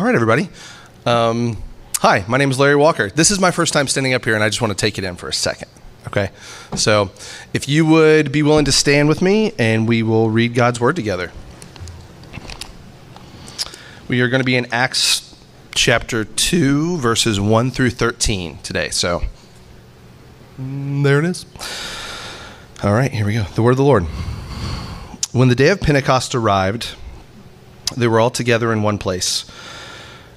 All 0.00 0.06
right, 0.06 0.14
everybody. 0.14 0.48
Um, 1.04 1.62
hi, 1.98 2.24
my 2.26 2.38
name 2.38 2.50
is 2.50 2.58
Larry 2.58 2.74
Walker. 2.74 3.10
This 3.10 3.30
is 3.30 3.38
my 3.38 3.50
first 3.50 3.74
time 3.74 3.86
standing 3.86 4.14
up 4.14 4.24
here, 4.24 4.34
and 4.34 4.42
I 4.42 4.48
just 4.48 4.62
want 4.62 4.70
to 4.70 4.74
take 4.74 4.96
it 4.96 5.04
in 5.04 5.14
for 5.16 5.28
a 5.28 5.32
second. 5.34 5.68
Okay? 6.06 6.30
So, 6.74 7.10
if 7.52 7.68
you 7.68 7.84
would 7.84 8.32
be 8.32 8.42
willing 8.42 8.64
to 8.64 8.72
stand 8.72 9.10
with 9.10 9.20
me, 9.20 9.52
and 9.58 9.86
we 9.86 10.02
will 10.02 10.30
read 10.30 10.54
God's 10.54 10.80
Word 10.80 10.96
together. 10.96 11.32
We 14.08 14.22
are 14.22 14.28
going 14.28 14.40
to 14.40 14.44
be 14.46 14.56
in 14.56 14.72
Acts 14.72 15.36
chapter 15.74 16.24
2, 16.24 16.96
verses 16.96 17.38
1 17.38 17.70
through 17.70 17.90
13 17.90 18.56
today. 18.62 18.88
So, 18.88 19.24
there 20.58 21.18
it 21.18 21.26
is. 21.26 21.44
All 22.82 22.94
right, 22.94 23.12
here 23.12 23.26
we 23.26 23.34
go. 23.34 23.42
The 23.54 23.60
Word 23.60 23.72
of 23.72 23.76
the 23.76 23.84
Lord. 23.84 24.04
When 25.32 25.48
the 25.48 25.54
day 25.54 25.68
of 25.68 25.82
Pentecost 25.82 26.34
arrived, 26.34 26.94
they 27.94 28.08
were 28.08 28.18
all 28.18 28.30
together 28.30 28.72
in 28.72 28.82
one 28.82 28.96
place. 28.96 29.44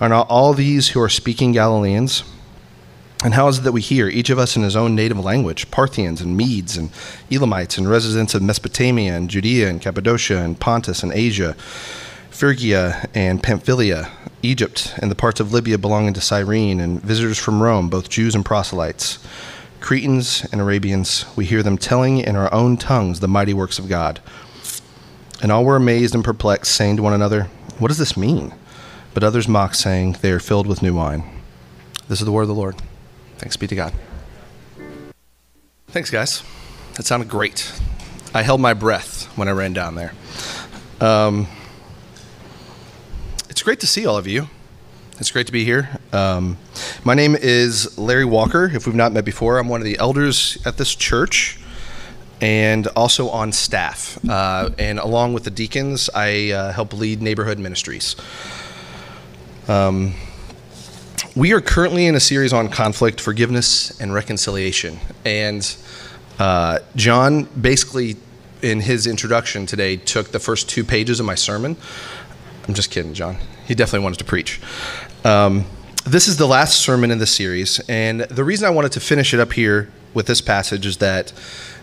Are 0.00 0.08
not 0.08 0.28
all 0.28 0.54
these 0.54 0.88
who 0.88 1.00
are 1.00 1.08
speaking 1.08 1.52
Galileans? 1.52 2.24
And 3.24 3.34
how 3.34 3.48
is 3.48 3.58
it 3.58 3.62
that 3.62 3.72
we 3.72 3.80
hear, 3.80 4.08
each 4.08 4.28
of 4.28 4.38
us 4.38 4.56
in 4.56 4.62
his 4.62 4.76
own 4.76 4.94
native 4.94 5.18
language, 5.18 5.70
Parthians 5.70 6.20
and 6.20 6.36
Medes 6.36 6.76
and 6.76 6.90
Elamites 7.30 7.78
and 7.78 7.88
residents 7.88 8.34
of 8.34 8.42
Mesopotamia 8.42 9.14
and 9.14 9.30
Judea 9.30 9.70
and 9.70 9.80
Cappadocia 9.80 10.38
and 10.38 10.60
Pontus 10.60 11.02
and 11.02 11.12
Asia, 11.12 11.54
Phrygia 12.30 13.08
and 13.14 13.42
Pamphylia, 13.42 14.10
Egypt 14.42 14.92
and 14.98 15.10
the 15.10 15.14
parts 15.14 15.40
of 15.40 15.52
Libya 15.52 15.78
belonging 15.78 16.12
to 16.14 16.20
Cyrene, 16.20 16.80
and 16.80 17.00
visitors 17.00 17.38
from 17.38 17.62
Rome, 17.62 17.88
both 17.88 18.10
Jews 18.10 18.34
and 18.34 18.44
proselytes, 18.44 19.18
Cretans 19.80 20.46
and 20.50 20.60
Arabians, 20.60 21.24
we 21.36 21.44
hear 21.44 21.62
them 21.62 21.78
telling 21.78 22.18
in 22.18 22.36
our 22.36 22.52
own 22.52 22.76
tongues 22.76 23.20
the 23.20 23.28
mighty 23.28 23.54
works 23.54 23.78
of 23.78 23.88
God. 23.88 24.20
And 25.42 25.52
all 25.52 25.64
were 25.64 25.76
amazed 25.76 26.14
and 26.14 26.24
perplexed, 26.24 26.74
saying 26.74 26.96
to 26.96 27.02
one 27.02 27.12
another, 27.12 27.44
What 27.78 27.88
does 27.88 27.98
this 27.98 28.16
mean? 28.16 28.54
But 29.14 29.22
others 29.22 29.46
mocked, 29.46 29.76
saying, 29.76 30.16
They 30.20 30.32
are 30.32 30.40
filled 30.40 30.66
with 30.66 30.82
new 30.82 30.94
wine. 30.94 31.40
This 32.08 32.20
is 32.20 32.26
the 32.26 32.32
word 32.32 32.42
of 32.42 32.48
the 32.48 32.54
Lord. 32.54 32.76
Thanks 33.38 33.56
be 33.56 33.68
to 33.68 33.74
God. 33.76 33.94
Thanks, 35.88 36.10
guys. 36.10 36.42
That 36.94 37.04
sounded 37.04 37.28
great. 37.28 37.72
I 38.34 38.42
held 38.42 38.60
my 38.60 38.74
breath 38.74 39.26
when 39.36 39.46
I 39.46 39.52
ran 39.52 39.72
down 39.72 39.94
there. 39.94 40.12
Um, 41.00 41.46
it's 43.48 43.62
great 43.62 43.78
to 43.80 43.86
see 43.86 44.04
all 44.04 44.16
of 44.16 44.26
you. 44.26 44.48
It's 45.20 45.30
great 45.30 45.46
to 45.46 45.52
be 45.52 45.64
here. 45.64 46.00
Um, 46.12 46.58
my 47.04 47.14
name 47.14 47.36
is 47.36 47.96
Larry 47.96 48.24
Walker. 48.24 48.68
If 48.74 48.86
we've 48.86 48.96
not 48.96 49.12
met 49.12 49.24
before, 49.24 49.58
I'm 49.58 49.68
one 49.68 49.80
of 49.80 49.84
the 49.84 49.96
elders 49.98 50.58
at 50.66 50.76
this 50.76 50.92
church 50.92 51.60
and 52.40 52.88
also 52.88 53.28
on 53.28 53.52
staff. 53.52 54.18
Uh, 54.28 54.70
and 54.76 54.98
along 54.98 55.34
with 55.34 55.44
the 55.44 55.50
deacons, 55.50 56.10
I 56.12 56.50
uh, 56.50 56.72
help 56.72 56.92
lead 56.92 57.22
neighborhood 57.22 57.60
ministries. 57.60 58.16
Um, 59.66 60.12
we 61.34 61.54
are 61.54 61.60
currently 61.60 62.06
in 62.06 62.14
a 62.14 62.20
series 62.20 62.52
on 62.52 62.68
conflict, 62.68 63.18
forgiveness, 63.18 63.98
and 63.98 64.12
reconciliation. 64.12 64.98
And 65.24 65.76
uh, 66.38 66.80
John 66.96 67.44
basically, 67.44 68.16
in 68.60 68.80
his 68.80 69.06
introduction 69.06 69.64
today, 69.64 69.96
took 69.96 70.32
the 70.32 70.38
first 70.38 70.68
two 70.68 70.84
pages 70.84 71.18
of 71.18 71.24
my 71.24 71.34
sermon. 71.34 71.76
I'm 72.68 72.74
just 72.74 72.90
kidding, 72.90 73.14
John. 73.14 73.38
He 73.66 73.74
definitely 73.74 74.04
wanted 74.04 74.18
to 74.18 74.24
preach. 74.24 74.60
Um, 75.24 75.64
this 76.04 76.28
is 76.28 76.36
the 76.36 76.46
last 76.46 76.80
sermon 76.80 77.10
in 77.10 77.18
the 77.18 77.26
series, 77.26 77.80
and 77.88 78.20
the 78.20 78.44
reason 78.44 78.66
I 78.66 78.70
wanted 78.70 78.92
to 78.92 79.00
finish 79.00 79.32
it 79.32 79.40
up 79.40 79.54
here 79.54 79.90
with 80.12 80.26
this 80.26 80.42
passage 80.42 80.84
is 80.84 80.98
that 80.98 81.32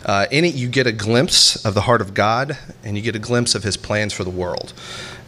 uh, 0.06 0.28
in 0.31 0.46
it 0.46 0.53
you 0.53 0.68
get 0.68 0.86
a 0.86 0.91
glimpse 0.91 1.66
of 1.66 1.74
the 1.74 1.81
heart 1.81 2.02
of 2.02 2.14
God, 2.14 2.58
and 2.84 2.96
you 2.96 3.02
get 3.02 3.16
a 3.16 3.20
glimpse 3.20 3.56
of 3.56 3.64
His 3.64 3.78
plans 3.78 4.14
for 4.14 4.24
the 4.24 4.30
world, 4.30 4.74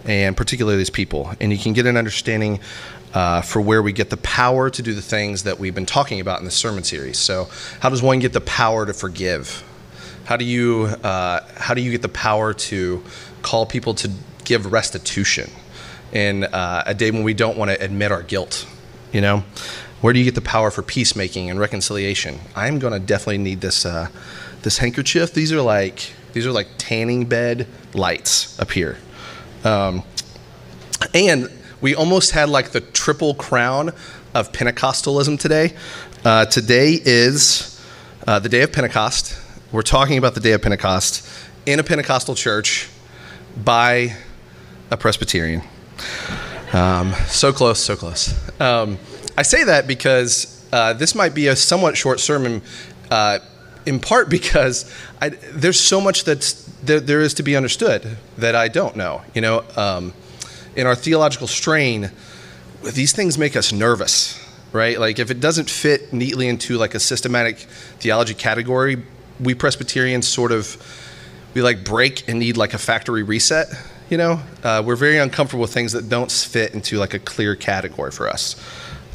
and 0.05 0.35
particularly 0.35 0.77
these 0.77 0.89
people, 0.89 1.33
and 1.39 1.51
you 1.51 1.57
can 1.57 1.73
get 1.73 1.85
an 1.85 1.97
understanding 1.97 2.59
uh, 3.13 3.41
for 3.41 3.61
where 3.61 3.81
we 3.81 3.93
get 3.93 4.09
the 4.09 4.17
power 4.17 4.69
to 4.69 4.81
do 4.81 4.93
the 4.93 5.01
things 5.01 5.43
that 5.43 5.59
we've 5.59 5.75
been 5.75 5.85
talking 5.85 6.19
about 6.19 6.39
in 6.39 6.45
the 6.45 6.51
sermon 6.51 6.83
series. 6.83 7.19
So, 7.19 7.47
how 7.79 7.89
does 7.89 8.01
one 8.01 8.19
get 8.19 8.33
the 8.33 8.41
power 8.41 8.85
to 8.85 8.93
forgive? 8.93 9.63
How 10.25 10.37
do 10.37 10.45
you 10.45 10.85
uh, 11.03 11.41
how 11.55 11.73
do 11.73 11.81
you 11.81 11.91
get 11.91 12.01
the 12.01 12.09
power 12.09 12.53
to 12.53 13.03
call 13.41 13.65
people 13.65 13.93
to 13.95 14.11
give 14.45 14.71
restitution 14.71 15.51
in 16.11 16.45
uh, 16.45 16.83
a 16.85 16.93
day 16.93 17.11
when 17.11 17.23
we 17.23 17.33
don't 17.33 17.57
want 17.57 17.71
to 17.71 17.81
admit 17.81 18.11
our 18.11 18.23
guilt? 18.23 18.67
You 19.11 19.21
know, 19.21 19.43
where 20.01 20.11
do 20.11 20.19
you 20.19 20.25
get 20.25 20.35
the 20.35 20.41
power 20.41 20.71
for 20.71 20.81
peacemaking 20.81 21.49
and 21.49 21.59
reconciliation? 21.59 22.39
I'm 22.55 22.79
to 22.79 22.99
definitely 22.99 23.37
need 23.37 23.61
this 23.61 23.85
uh, 23.85 24.07
this 24.63 24.79
handkerchief. 24.79 25.33
These 25.33 25.51
are 25.51 25.61
like 25.61 26.11
these 26.33 26.47
are 26.47 26.51
like 26.51 26.67
tanning 26.77 27.25
bed 27.25 27.67
lights 27.93 28.59
up 28.59 28.71
here, 28.71 28.97
um, 29.63 30.03
and 31.13 31.49
we 31.81 31.95
almost 31.95 32.31
had 32.31 32.49
like 32.49 32.71
the 32.71 32.81
triple 32.81 33.33
crown 33.33 33.89
of 34.33 34.51
Pentecostalism 34.51 35.39
today. 35.39 35.73
Uh, 36.25 36.45
today 36.45 36.99
is 37.03 37.81
uh, 38.25 38.39
the 38.39 38.49
day 38.49 38.61
of 38.61 38.71
Pentecost. 38.71 39.37
We're 39.71 39.81
talking 39.81 40.17
about 40.17 40.33
the 40.33 40.39
day 40.39 40.53
of 40.53 40.61
Pentecost 40.61 41.27
in 41.65 41.79
a 41.79 41.83
Pentecostal 41.83 42.35
church 42.35 42.89
by 43.63 44.15
a 44.91 44.97
Presbyterian. 44.97 45.61
Um, 46.71 47.13
so 47.27 47.53
close, 47.53 47.79
so 47.79 47.95
close. 47.95 48.33
Um, 48.59 48.97
I 49.37 49.43
say 49.43 49.63
that 49.63 49.87
because 49.87 50.65
uh, 50.71 50.93
this 50.93 51.15
might 51.15 51.35
be 51.35 51.47
a 51.47 51.55
somewhat 51.55 51.97
short 51.97 52.19
sermon, 52.19 52.61
uh, 53.11 53.39
in 53.85 53.99
part 53.99 54.29
because 54.29 54.91
I, 55.21 55.29
there's 55.29 55.79
so 55.79 56.01
much 56.01 56.23
that's, 56.23 56.62
that 56.85 57.07
there 57.07 57.21
is 57.21 57.33
to 57.35 57.43
be 57.43 57.55
understood 57.55 58.17
that 58.37 58.55
I 58.55 58.67
don't 58.67 58.95
know. 58.95 59.21
You 59.33 59.41
know, 59.41 59.63
um, 59.75 60.13
in 60.75 60.87
our 60.87 60.95
theological 60.95 61.47
strain, 61.47 62.11
these 62.81 63.13
things 63.13 63.37
make 63.37 63.55
us 63.55 63.71
nervous, 63.71 64.39
right? 64.71 64.99
Like 64.99 65.19
if 65.19 65.31
it 65.31 65.39
doesn't 65.39 65.69
fit 65.69 66.11
neatly 66.11 66.47
into 66.47 66.77
like 66.77 66.95
a 66.95 66.99
systematic 66.99 67.57
theology 67.99 68.33
category, 68.33 69.03
we 69.39 69.53
Presbyterians 69.53 70.27
sort 70.27 70.51
of 70.51 70.77
we 71.53 71.61
like 71.61 71.83
break 71.83 72.27
and 72.27 72.39
need 72.39 72.57
like 72.57 72.73
a 72.73 72.77
factory 72.77 73.23
reset 73.23 73.67
you 74.09 74.17
know 74.17 74.39
uh, 74.63 74.81
we're 74.85 74.95
very 74.95 75.17
uncomfortable 75.17 75.61
with 75.61 75.73
things 75.73 75.91
that 75.91 76.09
don't 76.09 76.31
fit 76.31 76.73
into 76.73 76.97
like 76.97 77.13
a 77.13 77.19
clear 77.19 77.55
category 77.55 78.11
for 78.11 78.27
us 78.27 78.55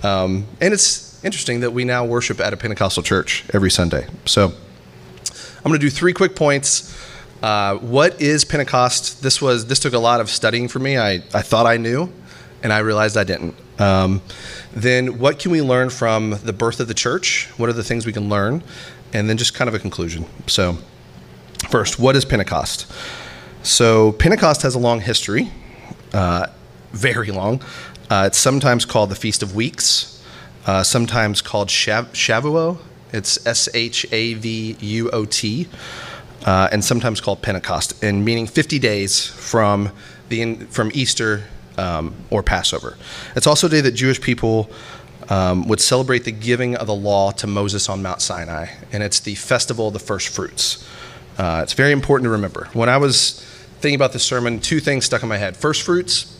um, 0.04 0.46
and 0.60 0.72
it's 0.72 1.22
interesting 1.24 1.60
that 1.60 1.72
we 1.72 1.84
now 1.84 2.04
worship 2.04 2.40
at 2.40 2.52
a 2.52 2.56
pentecostal 2.56 3.02
church 3.02 3.44
every 3.52 3.70
sunday 3.70 4.06
so 4.24 4.46
i'm 4.46 5.62
going 5.64 5.78
to 5.78 5.78
do 5.78 5.90
three 5.90 6.12
quick 6.12 6.34
points 6.34 6.94
uh, 7.42 7.76
what 7.76 8.20
is 8.20 8.44
pentecost? 8.44 9.22
This 9.22 9.40
was 9.40 9.66
this 9.66 9.78
took 9.78 9.92
a 9.94 9.98
lot 9.98 10.20
of 10.20 10.28
studying 10.30 10.68
for 10.68 10.78
me. 10.78 10.98
I, 10.98 11.22
I 11.34 11.42
thought 11.42 11.66
i 11.66 11.76
knew 11.76 12.12
and 12.62 12.72
i 12.72 12.78
realized 12.78 13.16
i 13.16 13.24
didn't. 13.24 13.54
Um, 13.78 14.20
then 14.72 15.18
what 15.18 15.38
can 15.38 15.52
we 15.52 15.62
learn 15.62 15.90
from 15.90 16.30
the 16.42 16.52
birth 16.52 16.80
of 16.80 16.88
the 16.88 16.94
church? 16.94 17.48
What 17.56 17.68
are 17.68 17.72
the 17.72 17.84
things 17.84 18.06
we 18.06 18.12
can 18.12 18.28
learn? 18.28 18.62
And 19.12 19.28
then 19.28 19.36
just 19.36 19.54
kind 19.54 19.68
of 19.68 19.74
a 19.74 19.78
conclusion. 19.78 20.26
So 20.46 20.78
first 21.70 21.98
what 21.98 22.16
is 22.16 22.24
pentecost? 22.24 22.92
So, 23.62 24.12
Pentecost 24.12 24.62
has 24.62 24.74
a 24.74 24.78
long 24.78 25.00
history, 25.00 25.50
uh, 26.14 26.46
very 26.92 27.30
long. 27.30 27.60
Uh, 28.08 28.24
it's 28.28 28.38
sometimes 28.38 28.84
called 28.84 29.10
the 29.10 29.16
Feast 29.16 29.42
of 29.42 29.54
Weeks, 29.54 30.22
uh, 30.66 30.82
sometimes 30.82 31.42
called 31.42 31.68
Shav- 31.68 32.12
Shavuot. 32.12 32.78
It's 33.12 33.44
S 33.46 33.68
H 33.74 34.06
A 34.12 34.34
V 34.34 34.76
U 34.80 35.10
O 35.10 35.24
T, 35.24 35.66
uh, 36.48 36.66
and 36.72 36.82
sometimes 36.82 37.20
called 37.20 37.42
Pentecost, 37.42 38.02
and 38.02 38.24
meaning 38.24 38.46
50 38.46 38.78
days 38.78 39.26
from 39.26 39.90
the 40.30 40.54
from 40.70 40.90
Easter 40.94 41.44
um, 41.76 42.14
or 42.30 42.42
Passover. 42.42 42.96
It's 43.36 43.46
also 43.46 43.66
a 43.66 43.70
day 43.70 43.82
that 43.82 43.92
Jewish 43.92 44.18
people 44.18 44.70
um, 45.28 45.68
would 45.68 45.78
celebrate 45.78 46.24
the 46.24 46.32
giving 46.32 46.74
of 46.74 46.86
the 46.86 46.94
law 46.94 47.32
to 47.32 47.46
Moses 47.46 47.90
on 47.90 48.00
Mount 48.00 48.22
Sinai, 48.22 48.68
and 48.92 49.02
it's 49.02 49.20
the 49.20 49.34
festival 49.34 49.88
of 49.88 49.92
the 49.92 49.98
first 49.98 50.28
fruits. 50.28 50.88
Uh, 51.36 51.60
it's 51.62 51.74
very 51.74 51.92
important 51.92 52.24
to 52.24 52.30
remember. 52.30 52.70
When 52.72 52.88
I 52.88 52.96
was 52.96 53.44
thinking 53.80 53.96
about 53.96 54.14
this 54.14 54.24
sermon, 54.24 54.58
two 54.58 54.80
things 54.80 55.04
stuck 55.04 55.22
in 55.22 55.28
my 55.28 55.36
head 55.36 55.54
first 55.54 55.82
fruits 55.82 56.34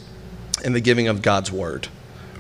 and 0.64 0.74
the 0.74 0.80
giving 0.80 1.08
of 1.08 1.20
God's 1.20 1.52
word. 1.52 1.88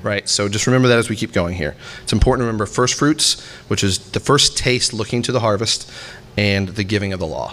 Right? 0.02 0.28
So 0.28 0.48
just 0.48 0.66
remember 0.66 0.88
that 0.88 0.98
as 0.98 1.10
we 1.10 1.16
keep 1.16 1.32
going 1.32 1.56
here. 1.56 1.74
It's 2.04 2.12
important 2.12 2.42
to 2.42 2.46
remember 2.46 2.66
first 2.66 2.94
fruits, 2.94 3.44
which 3.66 3.82
is 3.82 3.98
the 4.12 4.20
first 4.20 4.56
taste 4.56 4.94
looking 4.94 5.22
to 5.22 5.32
the 5.32 5.40
harvest, 5.40 5.90
and 6.38 6.68
the 6.68 6.84
giving 6.84 7.12
of 7.12 7.18
the 7.18 7.26
law. 7.26 7.52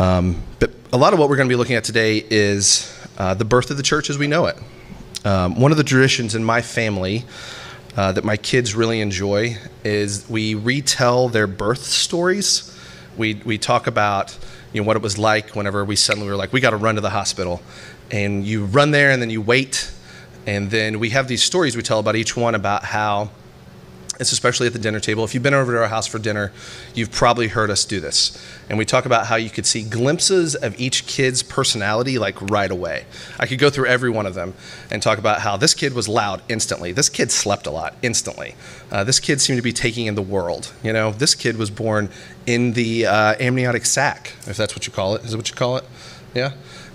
Um, 0.00 0.42
but 0.58 0.72
a 0.92 0.98
lot 0.98 1.12
of 1.12 1.20
what 1.20 1.28
we're 1.28 1.36
going 1.36 1.48
to 1.48 1.52
be 1.52 1.56
looking 1.56 1.76
at 1.76 1.84
today 1.84 2.24
is 2.28 2.92
uh, 3.18 3.34
the 3.34 3.44
birth 3.44 3.70
of 3.70 3.76
the 3.76 3.84
church 3.84 4.10
as 4.10 4.18
we 4.18 4.26
know 4.26 4.46
it. 4.46 4.58
Um, 5.24 5.60
one 5.60 5.70
of 5.70 5.76
the 5.76 5.84
traditions 5.84 6.34
in 6.34 6.42
my 6.42 6.60
family 6.60 7.24
uh, 7.96 8.10
that 8.10 8.24
my 8.24 8.36
kids 8.36 8.74
really 8.74 9.00
enjoy 9.00 9.56
is 9.84 10.28
we 10.28 10.56
retell 10.56 11.28
their 11.28 11.46
birth 11.46 11.84
stories. 11.84 12.76
We, 13.16 13.34
we 13.44 13.58
talk 13.58 13.86
about 13.86 14.36
you 14.72 14.80
know, 14.80 14.86
what 14.88 14.96
it 14.96 15.02
was 15.02 15.16
like 15.16 15.54
whenever 15.54 15.84
we 15.84 15.94
suddenly 15.94 16.28
were 16.28 16.34
like, 16.34 16.52
we 16.52 16.60
got 16.60 16.70
to 16.70 16.76
run 16.76 16.96
to 16.96 17.00
the 17.00 17.10
hospital. 17.10 17.62
And 18.10 18.44
you 18.44 18.64
run 18.64 18.90
there 18.90 19.12
and 19.12 19.22
then 19.22 19.30
you 19.30 19.40
wait. 19.40 19.92
And 20.48 20.68
then 20.68 20.98
we 20.98 21.10
have 21.10 21.28
these 21.28 21.44
stories 21.44 21.76
we 21.76 21.82
tell 21.84 22.00
about 22.00 22.16
each 22.16 22.36
one 22.36 22.56
about 22.56 22.82
how 22.86 23.30
it's 24.20 24.32
especially 24.32 24.66
at 24.66 24.72
the 24.72 24.78
dinner 24.78 25.00
table. 25.00 25.24
If 25.24 25.34
you've 25.34 25.42
been 25.42 25.54
over 25.54 25.72
to 25.72 25.82
our 25.82 25.88
house 25.88 26.06
for 26.06 26.18
dinner, 26.18 26.52
you've 26.94 27.10
probably 27.10 27.48
heard 27.48 27.70
us 27.70 27.84
do 27.84 28.00
this. 28.00 28.36
And 28.68 28.78
we 28.78 28.84
talk 28.84 29.06
about 29.06 29.26
how 29.26 29.36
you 29.36 29.50
could 29.50 29.66
see 29.66 29.82
glimpses 29.82 30.54
of 30.54 30.78
each 30.78 31.06
kid's 31.06 31.42
personality 31.42 32.18
like 32.18 32.40
right 32.42 32.70
away. 32.70 33.04
I 33.38 33.46
could 33.46 33.58
go 33.58 33.70
through 33.70 33.86
every 33.86 34.10
one 34.10 34.26
of 34.26 34.34
them 34.34 34.54
and 34.90 35.02
talk 35.02 35.18
about 35.18 35.40
how 35.40 35.56
this 35.56 35.74
kid 35.74 35.94
was 35.94 36.08
loud 36.08 36.42
instantly. 36.48 36.92
This 36.92 37.08
kid 37.08 37.30
slept 37.30 37.66
a 37.66 37.70
lot 37.70 37.94
instantly. 38.02 38.54
Uh, 38.90 39.04
this 39.04 39.20
kid 39.20 39.40
seemed 39.40 39.58
to 39.58 39.62
be 39.62 39.72
taking 39.72 40.06
in 40.06 40.14
the 40.14 40.22
world. 40.22 40.72
You 40.82 40.92
know, 40.92 41.12
this 41.12 41.34
kid 41.34 41.56
was 41.56 41.70
born 41.70 42.08
in 42.46 42.72
the 42.74 43.06
uh, 43.06 43.34
amniotic 43.40 43.84
sac, 43.84 44.32
if 44.46 44.56
that's 44.56 44.74
what 44.74 44.86
you 44.86 44.92
call 44.92 45.16
it. 45.16 45.24
Is 45.24 45.34
it 45.34 45.36
what 45.36 45.48
you 45.48 45.56
call 45.56 45.76
it? 45.76 45.84
Yeah. 46.34 46.52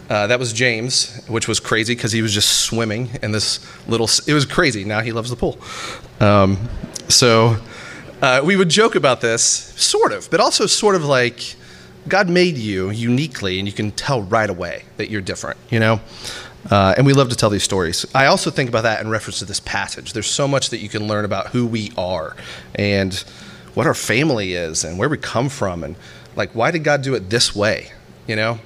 Uh, 0.10 0.26
that 0.26 0.40
was 0.40 0.54
James, 0.54 1.24
which 1.28 1.48
was 1.48 1.60
crazy 1.60 1.94
because 1.94 2.12
he 2.12 2.24
was 2.24 2.34
just 2.34 2.62
swimming 2.62 3.12
in 3.22 3.32
this 3.32 3.60
little. 3.88 4.10
It 4.26 4.34
was 4.34 4.44
crazy. 4.44 4.84
Now 4.84 5.02
he 5.02 5.12
loves 5.12 5.30
the 5.30 5.36
pool. 5.36 5.60
Um, 6.20 6.58
so 7.10 7.58
uh, 8.22 8.42
we 8.44 8.56
would 8.56 8.70
joke 8.70 8.96
about 8.96 9.22
this, 9.22 9.44
sort 9.44 10.12
of, 10.12 10.30
but 10.30 10.40
also 10.40 10.66
sort 10.66 10.96
of 10.96 11.04
like 11.04 11.56
God 12.08 12.30
made 12.30 12.58
you 12.58 12.90
uniquely, 12.90 13.60
and 13.60 13.68
you 13.68 13.74
can 13.74 13.92
tell 13.92 14.22
right 14.22 14.50
away 14.50 14.84
that 14.98 15.10
you're 15.10 15.22
different, 15.22 15.60
you 15.70 15.80
know? 15.80 16.00
Uh, 16.70 16.94
and 16.98 17.06
we 17.06 17.14
love 17.14 17.30
to 17.30 17.36
tell 17.36 17.50
these 17.50 17.64
stories. 17.64 18.06
I 18.14 18.26
also 18.26 18.52
think 18.52 18.70
about 18.70 18.84
that 18.84 19.02
in 19.02 19.10
reference 19.10 19.40
to 19.40 19.46
this 19.46 19.60
passage. 19.60 20.14
There's 20.14 20.30
so 20.30 20.48
much 20.48 20.70
that 20.70 20.80
you 20.80 20.90
can 20.90 21.08
learn 21.08 21.26
about 21.26 21.48
who 21.48 21.66
we 21.66 21.92
are 21.98 22.36
and 22.76 23.14
what 23.74 23.88
our 23.88 23.94
family 23.94 24.54
is 24.54 24.84
and 24.84 24.98
where 25.00 25.08
we 25.08 25.18
come 25.18 25.50
from 25.50 25.84
and 25.84 25.96
like 26.36 26.52
why 26.52 26.72
did 26.72 26.84
God 26.84 27.02
do 27.02 27.16
it 27.16 27.30
this 27.30 27.56
way, 27.56 27.92
you 28.28 28.36
know? 28.36 28.60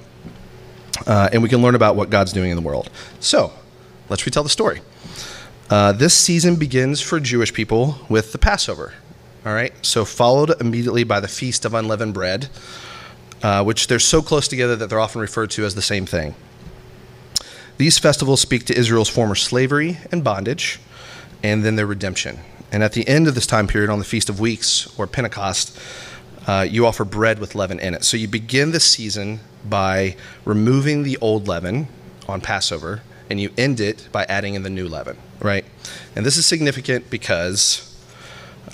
Uh, 1.06 1.28
and 1.32 1.42
we 1.42 1.48
can 1.48 1.62
learn 1.62 1.74
about 1.74 1.96
what 1.96 2.10
God's 2.10 2.32
doing 2.32 2.50
in 2.50 2.56
the 2.56 2.62
world. 2.62 2.90
So 3.20 3.52
let's 4.08 4.26
retell 4.26 4.42
the 4.42 4.48
story. 4.48 4.80
Uh, 5.74 5.90
this 5.90 6.14
season 6.14 6.54
begins 6.54 7.00
for 7.00 7.18
Jewish 7.18 7.52
people 7.52 7.98
with 8.08 8.30
the 8.30 8.38
Passover. 8.38 8.94
All 9.44 9.52
right, 9.52 9.72
so 9.84 10.04
followed 10.04 10.54
immediately 10.60 11.02
by 11.02 11.18
the 11.18 11.26
Feast 11.26 11.64
of 11.64 11.74
Unleavened 11.74 12.14
Bread, 12.14 12.48
uh, 13.42 13.64
which 13.64 13.88
they're 13.88 13.98
so 13.98 14.22
close 14.22 14.46
together 14.46 14.76
that 14.76 14.88
they're 14.88 15.00
often 15.00 15.20
referred 15.20 15.50
to 15.50 15.64
as 15.64 15.74
the 15.74 15.82
same 15.82 16.06
thing. 16.06 16.36
These 17.76 17.98
festivals 17.98 18.40
speak 18.40 18.66
to 18.66 18.78
Israel's 18.78 19.08
former 19.08 19.34
slavery 19.34 19.98
and 20.12 20.22
bondage, 20.22 20.78
and 21.42 21.64
then 21.64 21.74
their 21.74 21.88
redemption. 21.88 22.38
And 22.70 22.84
at 22.84 22.92
the 22.92 23.08
end 23.08 23.26
of 23.26 23.34
this 23.34 23.44
time 23.44 23.66
period, 23.66 23.90
on 23.90 23.98
the 23.98 24.04
Feast 24.04 24.28
of 24.28 24.38
Weeks 24.38 24.96
or 24.96 25.08
Pentecost, 25.08 25.76
uh, 26.46 26.64
you 26.70 26.86
offer 26.86 27.04
bread 27.04 27.40
with 27.40 27.56
leaven 27.56 27.80
in 27.80 27.94
it. 27.94 28.04
So 28.04 28.16
you 28.16 28.28
begin 28.28 28.70
the 28.70 28.78
season 28.78 29.40
by 29.68 30.14
removing 30.44 31.02
the 31.02 31.16
old 31.16 31.48
leaven 31.48 31.88
on 32.28 32.40
Passover 32.40 33.02
and 33.30 33.40
you 33.40 33.50
end 33.56 33.80
it 33.80 34.08
by 34.12 34.24
adding 34.28 34.54
in 34.54 34.62
the 34.62 34.70
new 34.70 34.88
leaven, 34.88 35.16
right? 35.40 35.64
And 36.16 36.24
this 36.24 36.36
is 36.36 36.46
significant 36.46 37.10
because 37.10 37.94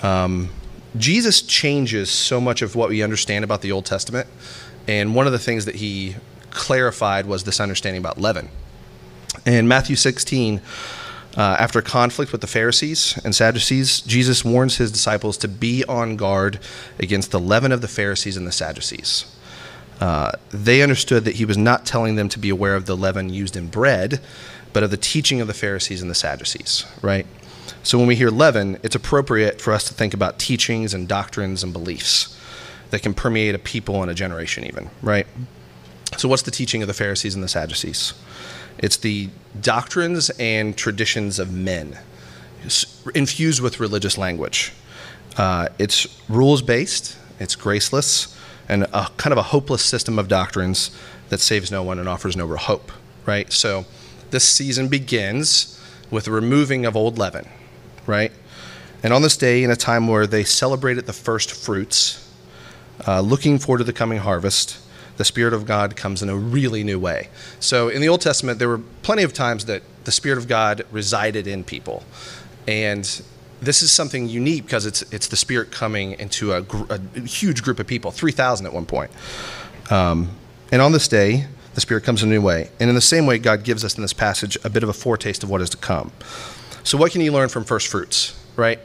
um, 0.03 0.49
Jesus 0.97 1.41
changes 1.41 2.09
so 2.09 2.41
much 2.41 2.61
of 2.61 2.75
what 2.75 2.89
we 2.89 3.01
understand 3.01 3.43
about 3.43 3.61
the 3.61 3.71
Old 3.71 3.85
Testament. 3.85 4.27
And 4.87 5.15
one 5.15 5.25
of 5.25 5.31
the 5.31 5.39
things 5.39 5.65
that 5.65 5.75
he 5.75 6.15
clarified 6.49 7.25
was 7.25 7.43
this 7.43 7.59
understanding 7.59 7.99
about 7.99 8.19
leaven. 8.19 8.49
In 9.45 9.67
Matthew 9.67 9.95
16, 9.95 10.61
uh, 11.37 11.41
after 11.41 11.81
conflict 11.81 12.31
with 12.31 12.41
the 12.41 12.47
Pharisees 12.47 13.17
and 13.23 13.33
Sadducees, 13.33 14.01
Jesus 14.01 14.43
warns 14.43 14.77
his 14.77 14.91
disciples 14.91 15.37
to 15.37 15.47
be 15.47 15.85
on 15.85 16.17
guard 16.17 16.59
against 16.99 17.31
the 17.31 17.39
leaven 17.39 17.71
of 17.71 17.81
the 17.81 17.87
Pharisees 17.87 18.35
and 18.35 18.45
the 18.45 18.51
Sadducees. 18.51 19.25
Uh, 20.01 20.31
they 20.49 20.81
understood 20.81 21.23
that 21.25 21.35
he 21.35 21.45
was 21.45 21.57
not 21.57 21.85
telling 21.85 22.15
them 22.15 22.27
to 22.27 22.39
be 22.39 22.49
aware 22.49 22.75
of 22.75 22.85
the 22.85 22.97
leaven 22.97 23.29
used 23.29 23.55
in 23.55 23.67
bread, 23.67 24.19
but 24.73 24.83
of 24.83 24.91
the 24.91 24.97
teaching 24.97 25.41
of 25.41 25.47
the 25.47 25.53
Pharisees 25.53 26.01
and 26.01 26.09
the 26.09 26.15
Sadducees, 26.15 26.85
right? 27.01 27.25
So 27.83 27.97
when 27.97 28.07
we 28.07 28.15
hear 28.15 28.29
leaven, 28.29 28.77
it's 28.83 28.95
appropriate 28.95 29.59
for 29.59 29.73
us 29.73 29.83
to 29.85 29.93
think 29.93 30.13
about 30.13 30.39
teachings 30.39 30.93
and 30.93 31.07
doctrines 31.07 31.63
and 31.63 31.73
beliefs 31.73 32.37
that 32.91 33.01
can 33.01 33.13
permeate 33.13 33.55
a 33.55 33.59
people 33.59 34.01
and 34.01 34.11
a 34.11 34.13
generation, 34.13 34.65
even, 34.65 34.89
right? 35.01 35.25
So, 36.17 36.27
what's 36.27 36.43
the 36.43 36.51
teaching 36.51 36.81
of 36.81 36.87
the 36.87 36.93
Pharisees 36.93 37.35
and 37.35 37.43
the 37.43 37.47
Sadducees? 37.47 38.13
It's 38.77 38.97
the 38.97 39.29
doctrines 39.59 40.29
and 40.31 40.77
traditions 40.77 41.39
of 41.39 41.53
men 41.53 41.97
infused 43.15 43.61
with 43.61 43.79
religious 43.79 44.17
language. 44.17 44.73
Uh, 45.37 45.69
it's 45.79 46.07
rules 46.29 46.61
based, 46.61 47.17
it's 47.39 47.55
graceless, 47.55 48.37
and 48.67 48.83
a 48.93 49.09
kind 49.17 49.31
of 49.31 49.37
a 49.37 49.43
hopeless 49.43 49.83
system 49.83 50.19
of 50.19 50.27
doctrines 50.27 50.91
that 51.29 51.39
saves 51.39 51.71
no 51.71 51.81
one 51.81 51.97
and 51.97 52.09
offers 52.09 52.35
no 52.35 52.45
real 52.45 52.57
hope, 52.57 52.91
right? 53.25 53.51
So 53.51 53.85
this 54.31 54.47
season 54.47 54.87
begins 54.87 55.79
with 56.09 56.25
the 56.25 56.31
removing 56.31 56.85
of 56.85 56.95
old 56.95 57.17
leaven, 57.17 57.47
right? 58.07 58.31
And 59.03 59.13
on 59.13 59.21
this 59.21 59.37
day, 59.37 59.63
in 59.63 59.71
a 59.71 59.75
time 59.75 60.07
where 60.07 60.27
they 60.27 60.43
celebrated 60.43 61.05
the 61.05 61.13
first 61.13 61.51
fruits, 61.51 62.29
uh, 63.07 63.21
looking 63.21 63.57
forward 63.57 63.79
to 63.79 63.83
the 63.83 63.93
coming 63.93 64.19
harvest, 64.19 64.77
the 65.17 65.25
Spirit 65.25 65.53
of 65.53 65.65
God 65.65 65.95
comes 65.95 66.21
in 66.21 66.29
a 66.29 66.35
really 66.35 66.83
new 66.83 66.99
way. 66.99 67.29
So 67.59 67.89
in 67.89 68.01
the 68.01 68.09
Old 68.09 68.21
Testament, 68.21 68.59
there 68.59 68.69
were 68.69 68.81
plenty 69.01 69.23
of 69.23 69.33
times 69.33 69.65
that 69.65 69.83
the 70.03 70.11
Spirit 70.11 70.37
of 70.37 70.47
God 70.47 70.85
resided 70.91 71.47
in 71.47 71.63
people. 71.63 72.03
And 72.67 73.03
this 73.61 73.81
is 73.81 73.91
something 73.91 74.27
unique 74.27 74.63
because 74.63 74.85
it's 74.85 75.03
it's 75.11 75.27
the 75.27 75.35
Spirit 75.35 75.71
coming 75.71 76.13
into 76.19 76.53
a, 76.53 76.61
gr- 76.61 76.91
a 76.91 76.99
huge 77.21 77.61
group 77.61 77.79
of 77.79 77.87
people, 77.87 78.11
three 78.11 78.31
thousand 78.31 78.65
at 78.65 78.73
one 78.73 78.85
point. 78.85 79.11
Um, 79.89 80.29
and 80.71 80.81
on 80.81 80.91
this 80.91 81.07
day, 81.07 81.47
the 81.73 81.81
Spirit 81.81 82.03
comes 82.03 82.23
in 82.23 82.29
a 82.29 82.31
new 82.31 82.41
way. 82.41 82.69
And 82.79 82.89
in 82.89 82.95
the 82.95 83.01
same 83.01 83.25
way, 83.25 83.37
God 83.37 83.63
gives 83.63 83.83
us 83.83 83.95
in 83.95 84.01
this 84.01 84.13
passage 84.13 84.57
a 84.63 84.69
bit 84.69 84.83
of 84.83 84.89
a 84.89 84.93
foretaste 84.93 85.43
of 85.43 85.49
what 85.49 85.61
is 85.61 85.69
to 85.71 85.77
come. 85.77 86.11
So, 86.83 86.97
what 86.97 87.11
can 87.11 87.21
you 87.21 87.31
learn 87.31 87.49
from 87.49 87.63
first 87.63 87.87
fruits, 87.87 88.37
right? 88.55 88.79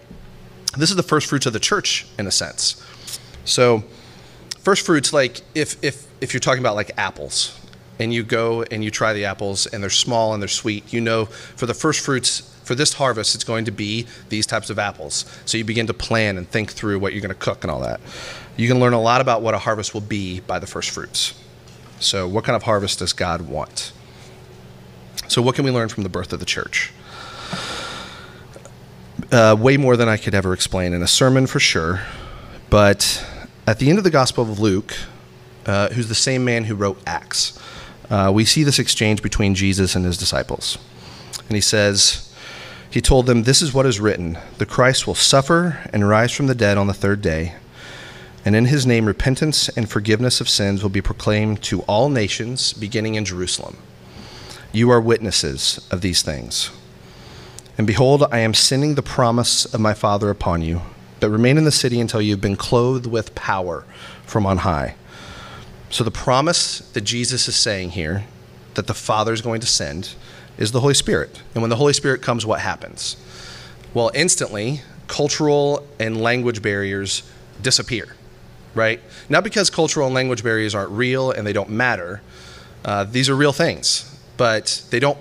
This 0.76 0.90
is 0.90 0.96
the 0.96 1.02
first 1.02 1.28
fruits 1.28 1.46
of 1.46 1.52
the 1.52 1.60
church, 1.60 2.06
in 2.18 2.26
a 2.26 2.30
sense. 2.30 2.82
So, 3.44 3.84
first 4.58 4.84
fruits, 4.84 5.12
like 5.12 5.40
if 5.54 5.82
if 5.82 6.06
if 6.20 6.34
you're 6.34 6.40
talking 6.40 6.60
about 6.60 6.76
like 6.76 6.92
apples, 6.98 7.58
and 7.98 8.12
you 8.12 8.22
go 8.22 8.62
and 8.64 8.84
you 8.84 8.90
try 8.90 9.12
the 9.12 9.24
apples, 9.24 9.66
and 9.66 9.82
they're 9.82 9.90
small 9.90 10.34
and 10.34 10.42
they're 10.42 10.48
sweet, 10.48 10.92
you 10.92 11.00
know, 11.00 11.24
for 11.24 11.66
the 11.66 11.74
first 11.74 12.04
fruits 12.04 12.52
for 12.62 12.74
this 12.74 12.94
harvest, 12.94 13.34
it's 13.34 13.44
going 13.44 13.64
to 13.64 13.70
be 13.70 14.06
these 14.28 14.44
types 14.44 14.70
of 14.70 14.78
apples. 14.78 15.24
So 15.44 15.56
you 15.56 15.64
begin 15.64 15.86
to 15.86 15.94
plan 15.94 16.36
and 16.36 16.48
think 16.48 16.72
through 16.72 16.98
what 16.98 17.12
you're 17.12 17.22
going 17.22 17.28
to 17.28 17.34
cook 17.34 17.62
and 17.62 17.70
all 17.70 17.80
that. 17.80 18.00
You 18.56 18.66
can 18.66 18.80
learn 18.80 18.92
a 18.92 19.00
lot 19.00 19.20
about 19.20 19.40
what 19.40 19.54
a 19.54 19.58
harvest 19.58 19.94
will 19.94 20.00
be 20.00 20.40
by 20.40 20.58
the 20.58 20.66
first 20.66 20.90
fruits. 20.90 21.40
So, 21.98 22.28
what 22.28 22.44
kind 22.44 22.56
of 22.56 22.64
harvest 22.64 22.98
does 22.98 23.12
God 23.12 23.42
want? 23.42 23.92
So, 25.28 25.40
what 25.42 25.54
can 25.54 25.64
we 25.64 25.70
learn 25.70 25.88
from 25.88 26.02
the 26.02 26.08
birth 26.08 26.32
of 26.32 26.40
the 26.40 26.46
church? 26.46 26.92
Uh, 29.32 29.56
way 29.58 29.76
more 29.76 29.96
than 29.96 30.08
I 30.08 30.16
could 30.16 30.34
ever 30.34 30.52
explain 30.52 30.92
in 30.92 31.02
a 31.02 31.06
sermon 31.06 31.46
for 31.46 31.58
sure. 31.58 32.02
But 32.70 33.26
at 33.66 33.78
the 33.78 33.88
end 33.88 33.98
of 33.98 34.04
the 34.04 34.10
Gospel 34.10 34.44
of 34.44 34.60
Luke, 34.60 34.94
uh, 35.64 35.88
who's 35.88 36.08
the 36.08 36.14
same 36.14 36.44
man 36.44 36.64
who 36.64 36.74
wrote 36.74 37.00
Acts, 37.06 37.58
uh, 38.10 38.30
we 38.32 38.44
see 38.44 38.62
this 38.62 38.78
exchange 38.78 39.22
between 39.22 39.54
Jesus 39.54 39.96
and 39.96 40.04
his 40.04 40.16
disciples. 40.16 40.78
And 41.48 41.54
he 41.56 41.60
says, 41.60 42.32
he 42.90 43.00
told 43.00 43.26
them, 43.26 43.42
This 43.42 43.62
is 43.62 43.74
what 43.74 43.86
is 43.86 44.00
written 44.00 44.38
the 44.58 44.66
Christ 44.66 45.06
will 45.06 45.14
suffer 45.14 45.78
and 45.92 46.08
rise 46.08 46.32
from 46.32 46.46
the 46.46 46.54
dead 46.54 46.78
on 46.78 46.86
the 46.86 46.94
third 46.94 47.20
day. 47.20 47.54
And 48.46 48.54
in 48.54 48.66
his 48.66 48.86
name, 48.86 49.06
repentance 49.06 49.68
and 49.70 49.90
forgiveness 49.90 50.40
of 50.40 50.48
sins 50.48 50.80
will 50.80 50.88
be 50.88 51.02
proclaimed 51.02 51.62
to 51.64 51.82
all 51.82 52.08
nations, 52.08 52.72
beginning 52.72 53.16
in 53.16 53.24
Jerusalem. 53.24 53.76
You 54.70 54.88
are 54.90 55.00
witnesses 55.00 55.84
of 55.90 56.00
these 56.00 56.22
things. 56.22 56.70
And 57.76 57.88
behold, 57.88 58.22
I 58.30 58.38
am 58.38 58.54
sending 58.54 58.94
the 58.94 59.02
promise 59.02 59.64
of 59.74 59.80
my 59.80 59.94
Father 59.94 60.30
upon 60.30 60.62
you, 60.62 60.82
but 61.18 61.28
remain 61.28 61.58
in 61.58 61.64
the 61.64 61.72
city 61.72 62.00
until 62.00 62.22
you 62.22 62.30
have 62.34 62.40
been 62.40 62.56
clothed 62.56 63.06
with 63.06 63.34
power 63.34 63.84
from 64.24 64.46
on 64.46 64.58
high. 64.58 64.94
So, 65.90 66.04
the 66.04 66.10
promise 66.10 66.78
that 66.92 67.02
Jesus 67.02 67.48
is 67.48 67.56
saying 67.56 67.90
here, 67.90 68.24
that 68.74 68.86
the 68.86 68.94
Father 68.94 69.32
is 69.32 69.42
going 69.42 69.60
to 69.60 69.66
send, 69.66 70.14
is 70.56 70.72
the 70.72 70.80
Holy 70.80 70.94
Spirit. 70.94 71.42
And 71.54 71.62
when 71.62 71.70
the 71.70 71.76
Holy 71.76 71.92
Spirit 71.92 72.22
comes, 72.22 72.46
what 72.46 72.60
happens? 72.60 73.16
Well, 73.92 74.10
instantly, 74.14 74.82
cultural 75.08 75.86
and 75.98 76.20
language 76.20 76.62
barriers 76.62 77.22
disappear, 77.62 78.15
right? 78.76 79.00
Not 79.28 79.42
because 79.42 79.70
cultural 79.70 80.06
and 80.06 80.14
language 80.14 80.42
barriers 80.42 80.74
aren't 80.74 80.90
real 80.90 81.30
and 81.30 81.46
they 81.46 81.52
don't 81.52 81.70
matter. 81.70 82.22
Uh, 82.84 83.04
these 83.04 83.28
are 83.28 83.34
real 83.34 83.52
things, 83.52 84.18
but 84.36 84.84
they 84.90 85.00
don't. 85.00 85.18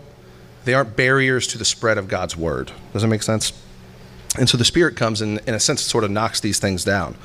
They 0.65 0.73
aren't 0.73 0.95
barriers 0.95 1.45
to 1.47 1.57
the 1.57 1.65
spread 1.65 1.97
of 1.97 2.07
God's 2.07 2.35
word. 2.35 2.71
Does 2.91 3.03
that 3.03 3.07
make 3.07 3.23
sense? 3.23 3.53
And 4.37 4.49
so 4.49 4.57
the 4.57 4.65
Spirit 4.65 4.95
comes 4.95 5.21
and, 5.21 5.39
in 5.47 5.53
a 5.53 5.59
sense, 5.59 5.81
sort 5.81 6.03
of 6.03 6.11
knocks 6.11 6.39
these 6.39 6.59
things 6.59 6.83
down. 6.83 7.15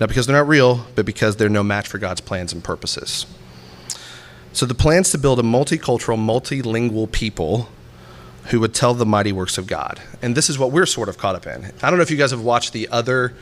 Not 0.00 0.08
because 0.08 0.26
they're 0.26 0.36
not 0.36 0.48
real, 0.48 0.86
but 0.94 1.06
because 1.06 1.36
they're 1.36 1.48
no 1.48 1.62
match 1.62 1.86
for 1.86 1.98
God's 1.98 2.20
plans 2.20 2.52
and 2.52 2.64
purposes. 2.64 3.26
So 4.52 4.66
the 4.66 4.74
plans 4.74 5.10
to 5.10 5.18
build 5.18 5.38
a 5.38 5.42
multicultural, 5.42 6.18
multilingual 6.18 7.12
people 7.12 7.68
who 8.46 8.60
would 8.60 8.74
tell 8.74 8.94
the 8.94 9.06
mighty 9.06 9.30
works 9.30 9.58
of 9.58 9.66
God. 9.66 10.00
And 10.22 10.34
this 10.34 10.48
is 10.48 10.58
what 10.58 10.72
we're 10.72 10.86
sort 10.86 11.08
of 11.08 11.18
caught 11.18 11.36
up 11.36 11.46
in. 11.46 11.70
I 11.82 11.90
don't 11.90 11.98
know 11.98 12.02
if 12.02 12.10
you 12.10 12.16
guys 12.16 12.30
have 12.30 12.40
watched 12.40 12.72
the 12.72 12.88
other 12.88 13.34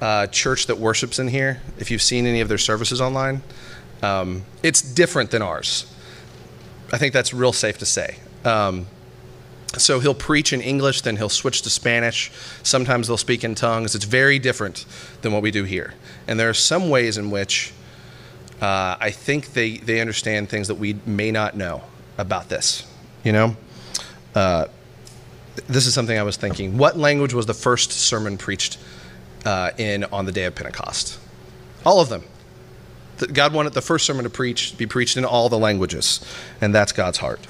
uh, 0.00 0.26
church 0.28 0.66
that 0.66 0.78
worships 0.78 1.18
in 1.18 1.28
here, 1.28 1.60
if 1.78 1.90
you've 1.90 2.02
seen 2.02 2.26
any 2.26 2.40
of 2.40 2.48
their 2.48 2.58
services 2.58 3.00
online. 3.00 3.42
Um, 4.02 4.44
it's 4.62 4.82
different 4.82 5.30
than 5.30 5.42
ours. 5.42 5.90
I 6.92 6.98
think 6.98 7.12
that's 7.12 7.32
real 7.32 7.52
safe 7.52 7.78
to 7.78 7.86
say. 7.86 8.18
Um, 8.44 8.86
so 9.76 9.98
he'll 9.98 10.14
preach 10.14 10.52
in 10.52 10.60
English, 10.60 11.00
then 11.00 11.16
he'll 11.16 11.28
switch 11.28 11.62
to 11.62 11.70
Spanish. 11.70 12.30
Sometimes 12.62 13.08
they'll 13.08 13.16
speak 13.16 13.42
in 13.42 13.54
tongues. 13.54 13.94
It's 13.94 14.04
very 14.04 14.38
different 14.38 14.84
than 15.22 15.32
what 15.32 15.42
we 15.42 15.50
do 15.50 15.64
here. 15.64 15.94
And 16.28 16.38
there 16.38 16.48
are 16.48 16.54
some 16.54 16.90
ways 16.90 17.18
in 17.18 17.30
which 17.30 17.72
uh, 18.60 18.96
I 19.00 19.10
think 19.10 19.52
they, 19.52 19.78
they 19.78 20.00
understand 20.00 20.48
things 20.48 20.68
that 20.68 20.76
we 20.76 20.96
may 21.06 21.30
not 21.30 21.56
know 21.56 21.82
about 22.18 22.48
this. 22.48 22.86
You 23.24 23.32
know? 23.32 23.56
Uh, 24.34 24.66
this 25.66 25.86
is 25.86 25.94
something 25.94 26.18
I 26.18 26.22
was 26.22 26.36
thinking. 26.36 26.78
What 26.78 26.96
language 26.96 27.34
was 27.34 27.46
the 27.46 27.54
first 27.54 27.92
sermon 27.92 28.36
preached 28.36 28.78
uh, 29.44 29.70
in 29.78 30.04
on 30.04 30.26
the 30.26 30.32
day 30.32 30.44
of 30.44 30.54
Pentecost? 30.54 31.18
All 31.84 32.00
of 32.00 32.08
them. 32.08 32.24
God 33.32 33.52
wanted 33.52 33.74
the 33.74 33.82
first 33.82 34.06
sermon 34.06 34.24
to 34.24 34.30
preach 34.30 34.76
be 34.76 34.86
preached 34.86 35.16
in 35.16 35.24
all 35.24 35.48
the 35.48 35.58
languages, 35.58 36.24
and 36.60 36.74
that's 36.74 36.92
God's 36.92 37.18
heart. 37.18 37.46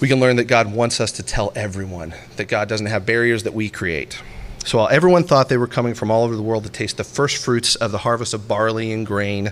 We 0.00 0.06
can 0.06 0.20
learn 0.20 0.36
that 0.36 0.44
God 0.44 0.72
wants 0.72 1.00
us 1.00 1.10
to 1.12 1.24
tell 1.24 1.52
everyone 1.56 2.14
that 2.36 2.44
God 2.44 2.68
doesn't 2.68 2.86
have 2.86 3.04
barriers 3.04 3.42
that 3.42 3.54
we 3.54 3.68
create. 3.68 4.22
So 4.64 4.78
while 4.78 4.88
everyone 4.88 5.24
thought 5.24 5.48
they 5.48 5.56
were 5.56 5.66
coming 5.66 5.94
from 5.94 6.10
all 6.10 6.24
over 6.24 6.36
the 6.36 6.42
world 6.42 6.64
to 6.64 6.70
taste 6.70 6.98
the 6.98 7.04
first 7.04 7.42
fruits 7.42 7.74
of 7.74 7.90
the 7.90 7.98
harvest 7.98 8.32
of 8.32 8.46
barley 8.46 8.92
and 8.92 9.04
grain, 9.04 9.50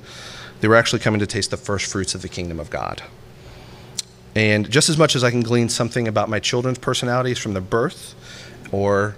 they 0.61 0.69
were 0.69 0.77
actually 0.77 1.01
coming 1.01 1.21
to 1.21 1.27
taste 1.27 1.51
the 1.51 1.57
first 1.57 1.91
fruits 1.91 2.15
of 2.15 2.23
the 2.23 2.29
kingdom 2.29 2.61
of 2.61 2.71
God. 2.71 3.03
And 4.35 4.71
just 4.71 4.89
as 4.89 4.99
much 4.99 5.17
as 5.17 5.25
I 5.25 5.31
can 5.31 5.41
glean 5.41 5.69
something 5.71 6.07
about 6.07 6.29
my 6.29 6.39
children's 6.39 6.79
personalities 6.79 7.39
from 7.39 7.55
their 7.55 7.63
birth 7.63 8.15
or 8.71 9.17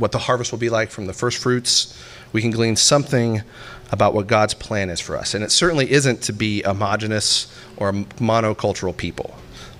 what 0.00 0.12
the 0.12 0.18
harvest 0.18 0.50
will 0.50 0.58
be 0.58 0.70
like 0.70 0.90
from 0.90 1.06
the 1.06 1.12
first 1.12 1.38
fruits, 1.38 1.96
we 2.32 2.40
can 2.40 2.50
glean 2.50 2.76
something 2.76 3.42
about 3.92 4.14
what 4.14 4.26
God's 4.26 4.54
plan 4.54 4.88
is 4.88 5.00
for 5.00 5.16
us. 5.16 5.34
And 5.34 5.44
it 5.44 5.50
certainly 5.50 5.90
isn't 5.90 6.22
to 6.22 6.32
be 6.32 6.62
homogenous 6.62 7.52
or 7.76 7.92
monocultural 7.92 8.96
people, 8.96 9.34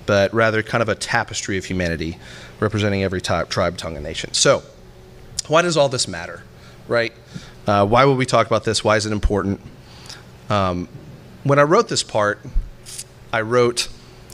but 0.05 0.33
rather 0.35 0.62
kind 0.62 0.83
of 0.83 0.89
a 0.89 0.95
tapestry 0.95 1.57
of 1.57 1.65
humanity 1.65 2.19
representing 2.59 3.03
every 3.03 3.21
type, 3.21 3.49
tribe, 3.49 3.77
tongue, 3.77 3.97
and 3.97 4.05
nation. 4.05 4.35
So, 4.35 4.62
why 5.47 5.62
does 5.62 5.77
all 5.77 5.89
this 5.89 6.07
matter, 6.07 6.43
right? 6.87 7.12
Uh, 7.67 7.87
why 7.87 8.05
would 8.05 8.19
we 8.19 8.27
talk 8.27 8.47
about 8.47 8.65
this? 8.65 8.85
Why 8.85 8.97
is 8.97 9.07
it 9.07 9.12
important? 9.12 9.61
Um, 10.49 10.89
when 11.45 11.59
I 11.59 11.62
wrote 11.62 11.89
this 11.89 12.03
part, 12.03 12.41
I 13.33 13.41
wrote, 13.41 13.89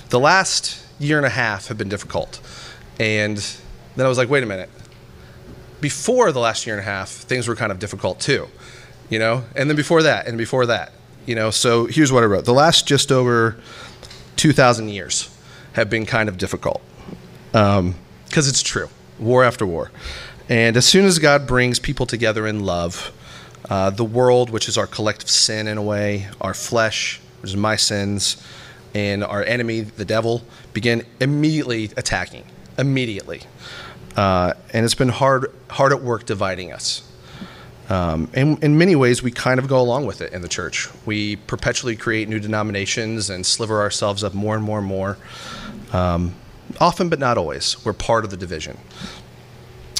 the 0.08 0.18
last 0.18 0.84
year 0.98 1.18
and 1.18 1.26
a 1.26 1.30
half 1.30 1.68
have 1.68 1.78
been 1.78 1.88
difficult. 1.88 2.40
And 2.98 3.36
then 3.94 4.06
I 4.06 4.08
was 4.08 4.18
like, 4.18 4.28
wait 4.28 4.42
a 4.42 4.46
minute. 4.46 4.70
Before 5.80 6.32
the 6.32 6.40
last 6.40 6.66
year 6.66 6.76
and 6.76 6.82
a 6.82 6.90
half, 6.90 7.10
things 7.10 7.46
were 7.48 7.56
kind 7.56 7.70
of 7.70 7.78
difficult 7.78 8.20
too 8.20 8.48
you 9.08 9.18
know, 9.18 9.44
and 9.54 9.68
then 9.68 9.76
before 9.76 10.02
that, 10.02 10.26
and 10.26 10.36
before 10.36 10.66
that, 10.66 10.92
you 11.26 11.34
know. 11.34 11.50
So 11.50 11.86
here's 11.86 12.12
what 12.12 12.22
I 12.22 12.26
wrote: 12.26 12.44
the 12.44 12.54
last 12.54 12.86
just 12.86 13.12
over 13.12 13.56
two 14.36 14.52
thousand 14.52 14.88
years 14.88 15.30
have 15.74 15.90
been 15.90 16.06
kind 16.06 16.28
of 16.28 16.38
difficult, 16.38 16.82
because 17.52 17.78
um, 17.78 17.94
it's 18.34 18.62
true, 18.62 18.88
war 19.18 19.44
after 19.44 19.66
war, 19.66 19.90
and 20.48 20.76
as 20.76 20.86
soon 20.86 21.04
as 21.04 21.18
God 21.18 21.46
brings 21.46 21.78
people 21.78 22.06
together 22.06 22.46
in 22.46 22.60
love, 22.60 23.12
uh, 23.70 23.90
the 23.90 24.04
world, 24.04 24.50
which 24.50 24.68
is 24.68 24.76
our 24.76 24.86
collective 24.86 25.30
sin 25.30 25.68
in 25.68 25.78
a 25.78 25.82
way, 25.82 26.28
our 26.40 26.54
flesh, 26.54 27.20
which 27.42 27.50
is 27.50 27.56
my 27.56 27.76
sins, 27.76 28.42
and 28.94 29.22
our 29.22 29.44
enemy, 29.44 29.82
the 29.82 30.04
devil, 30.04 30.42
begin 30.72 31.04
immediately 31.20 31.90
attacking, 31.96 32.44
immediately. 32.76 33.42
Uh, 34.16 34.54
and 34.72 34.84
it's 34.84 34.94
been 34.94 35.10
hard, 35.10 35.52
hard 35.68 35.92
at 35.92 36.02
work 36.02 36.24
dividing 36.24 36.72
us. 36.72 37.02
Um, 37.88 38.28
and 38.34 38.62
in 38.64 38.78
many 38.78 38.96
ways, 38.96 39.22
we 39.22 39.30
kind 39.30 39.60
of 39.60 39.68
go 39.68 39.80
along 39.80 40.06
with 40.06 40.20
it 40.20 40.32
in 40.32 40.42
the 40.42 40.48
church. 40.48 40.88
We 41.04 41.36
perpetually 41.36 41.94
create 41.94 42.28
new 42.28 42.40
denominations 42.40 43.30
and 43.30 43.46
sliver 43.46 43.80
ourselves 43.80 44.24
up 44.24 44.34
more 44.34 44.56
and 44.56 44.64
more 44.64 44.78
and 44.78 44.86
more. 44.86 45.18
Um, 45.92 46.34
often, 46.80 47.08
but 47.08 47.18
not 47.18 47.38
always, 47.38 47.84
we're 47.84 47.92
part 47.92 48.24
of 48.24 48.30
the 48.30 48.36
division. 48.36 48.78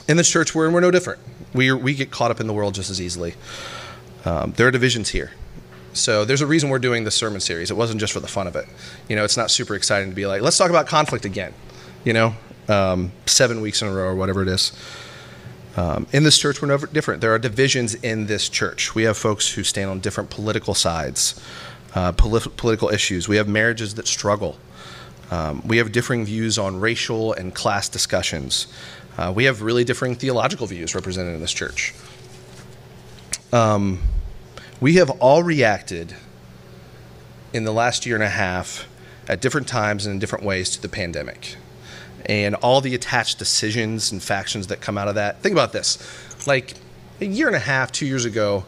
In 0.09 0.17
this 0.17 0.29
church, 0.29 0.55
we're, 0.55 0.71
we're 0.71 0.81
no 0.81 0.91
different. 0.91 1.21
We, 1.53 1.73
we 1.73 1.95
get 1.95 2.11
caught 2.11 2.31
up 2.31 2.41
in 2.41 2.47
the 2.47 2.53
world 2.53 2.75
just 2.75 2.91
as 2.91 3.01
easily. 3.01 3.35
Um, 4.25 4.53
there 4.57 4.67
are 4.67 4.73
divisions 4.73 5.11
here. 5.11 5.33
So 5.93 6.25
there's 6.25 6.43
a 6.43 6.47
reason 6.47 6.69
we're 6.69 6.79
doing 6.79 7.05
this 7.05 7.15
sermon 7.15 7.41
series. 7.41 7.71
It 7.71 7.77
wasn't 7.77 8.01
just 8.01 8.13
for 8.13 8.21
the 8.21 8.29
fun 8.29 8.47
of 8.47 8.57
it. 8.57 8.67
You 9.09 9.17
know, 9.17 9.25
it's 9.25 9.37
not 9.37 9.51
super 9.51 9.75
exciting 9.75 10.11
to 10.11 10.17
be 10.17 10.27
like, 10.27 10.43
let's 10.43 10.59
talk 10.59 10.71
about 10.71 10.87
conflict 10.87 11.25
again. 11.25 11.55
You 12.05 12.13
know, 12.13 12.35
um, 12.69 13.13
seven 13.27 13.61
weeks 13.61 13.83
in 13.83 13.89
a 13.89 13.93
row 13.93 14.05
or 14.05 14.15
whatever 14.15 14.43
it 14.43 14.49
is. 14.49 14.73
Um, 15.77 16.07
in 16.13 16.23
this 16.25 16.39
church, 16.39 16.63
we're 16.63 16.69
no 16.69 16.79
different. 16.79 17.21
There 17.21 17.35
are 17.35 17.39
divisions 17.39 17.95
in 17.95 18.27
this 18.27 18.49
church. 18.49 18.95
We 18.95 19.03
have 19.03 19.17
folks 19.17 19.53
who 19.53 19.63
stand 19.63 19.91
on 19.91 20.01
different 20.01 20.31
political 20.31 20.75
sides, 20.75 21.39
uh, 21.95 22.13
polit- 22.13 22.57
political 22.57 22.89
issues. 22.89 23.29
We 23.29 23.37
have 23.37 23.47
marriages 23.47 23.95
that 23.95 24.07
struggle. 24.07 24.57
Um, 25.31 25.63
we 25.67 25.77
have 25.77 25.93
differing 25.93 26.25
views 26.25 26.57
on 26.57 26.81
racial 26.81 27.35
and 27.35 27.55
class 27.55 27.89
discussions. 27.91 28.69
Uh, 29.19 29.33
we 29.35 29.45
have 29.45 29.61
really 29.61 29.85
differing 29.85 30.15
theological 30.15 30.67
views 30.67 30.95
represented 30.95 31.35
in 31.35 31.41
this 31.41 31.53
church. 31.53 31.95
Um, 33.53 34.01
we 34.81 34.95
have 34.95 35.11
all 35.11 35.43
reacted 35.43 36.15
in 37.53 37.65
the 37.65 37.73
last 37.73 38.07
year 38.07 38.15
and 38.15 38.25
a 38.25 38.31
half 38.31 38.89
at 39.29 39.41
different 39.41 39.69
times 39.69 40.07
and 40.07 40.15
in 40.15 40.19
different 40.19 40.45
ways 40.45 40.71
to 40.71 40.81
the 40.81 40.89
pandemic 40.89 41.57
and 42.25 42.55
all 42.57 42.81
the 42.81 42.95
attached 42.95 43.39
decisions 43.39 44.11
and 44.11 44.23
factions 44.23 44.67
that 44.69 44.81
come 44.81 44.97
out 44.99 45.09
of 45.09 45.15
that. 45.15 45.43
Think 45.43 45.53
about 45.53 45.73
this. 45.73 45.99
Like 46.47 46.75
a 47.21 47.27
year 47.27 47.47
and 47.47 47.57
a 47.57 47.61
half, 47.61 47.93
two 47.93 48.07
years 48.07 48.25
ago, 48.25 48.65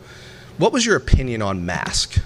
what 0.59 0.73
was 0.73 0.85
your 0.85 0.97
opinion 0.97 1.43
on 1.43 1.65
mask? 1.65 2.21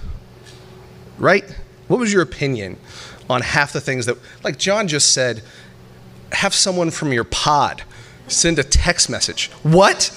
Right? 1.18 1.44
What 1.88 2.00
was 2.00 2.12
your 2.12 2.22
opinion 2.22 2.78
on 3.28 3.42
half 3.42 3.72
the 3.72 3.80
things 3.80 4.06
that, 4.06 4.16
like 4.42 4.58
John 4.58 4.88
just 4.88 5.12
said, 5.12 5.42
have 6.32 6.54
someone 6.54 6.90
from 6.90 7.12
your 7.12 7.24
pod 7.24 7.82
send 8.28 8.58
a 8.58 8.64
text 8.64 9.10
message? 9.10 9.50
What? 9.62 10.10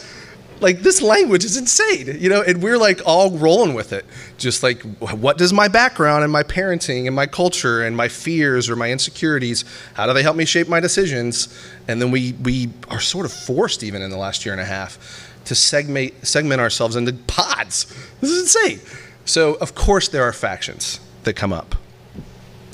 Like 0.62 0.82
this 0.82 1.02
language 1.02 1.44
is 1.44 1.58
insane 1.58 2.18
you 2.20 2.30
know 2.30 2.42
and 2.42 2.62
we're 2.62 2.78
like 2.78 3.02
all 3.06 3.32
rolling 3.32 3.74
with 3.74 3.94
it. 3.94 4.06
Just 4.38 4.64
like 4.64 4.82
what 5.00 5.38
does 5.38 5.54
my 5.54 5.68
background 5.68 6.24
and 6.24 6.32
my 6.32 6.44
parenting 6.44 7.08
and 7.08 7.16
my 7.16 7.26
culture 7.26 7.84
and 7.84 7.96
my 7.96 8.08
fears 8.08 8.70
or 8.70 8.76
my 8.76 8.92
insecurities 8.92 9.66
how 9.94 10.08
do 10.08 10.14
they 10.14 10.24
help 10.24 10.36
me 10.36 10.46
shape 10.46 10.68
my 10.68 10.80
decisions? 10.80 11.48
And 11.88 12.02
then 12.02 12.12
we 12.12 12.34
we 12.34 12.70
are 12.90 13.00
sort 13.00 13.26
of 13.26 13.34
forced 13.34 13.84
even 13.84 14.02
in 14.02 14.10
the 14.10 14.18
last 14.18 14.46
year 14.46 14.54
and 14.54 14.62
a 14.62 14.66
half 14.66 14.98
to 15.46 15.56
segment 15.56 16.14
segment 16.26 16.62
ourselves 16.62 16.96
into 16.96 17.14
pods. 17.14 17.86
This 18.22 18.32
is 18.32 18.42
insane. 18.42 18.80
So 19.26 19.56
of 19.56 19.76
course 19.76 20.08
there 20.08 20.24
are 20.24 20.34
factions 20.34 21.00
that 21.24 21.34
come 21.34 21.54
up. 21.54 21.76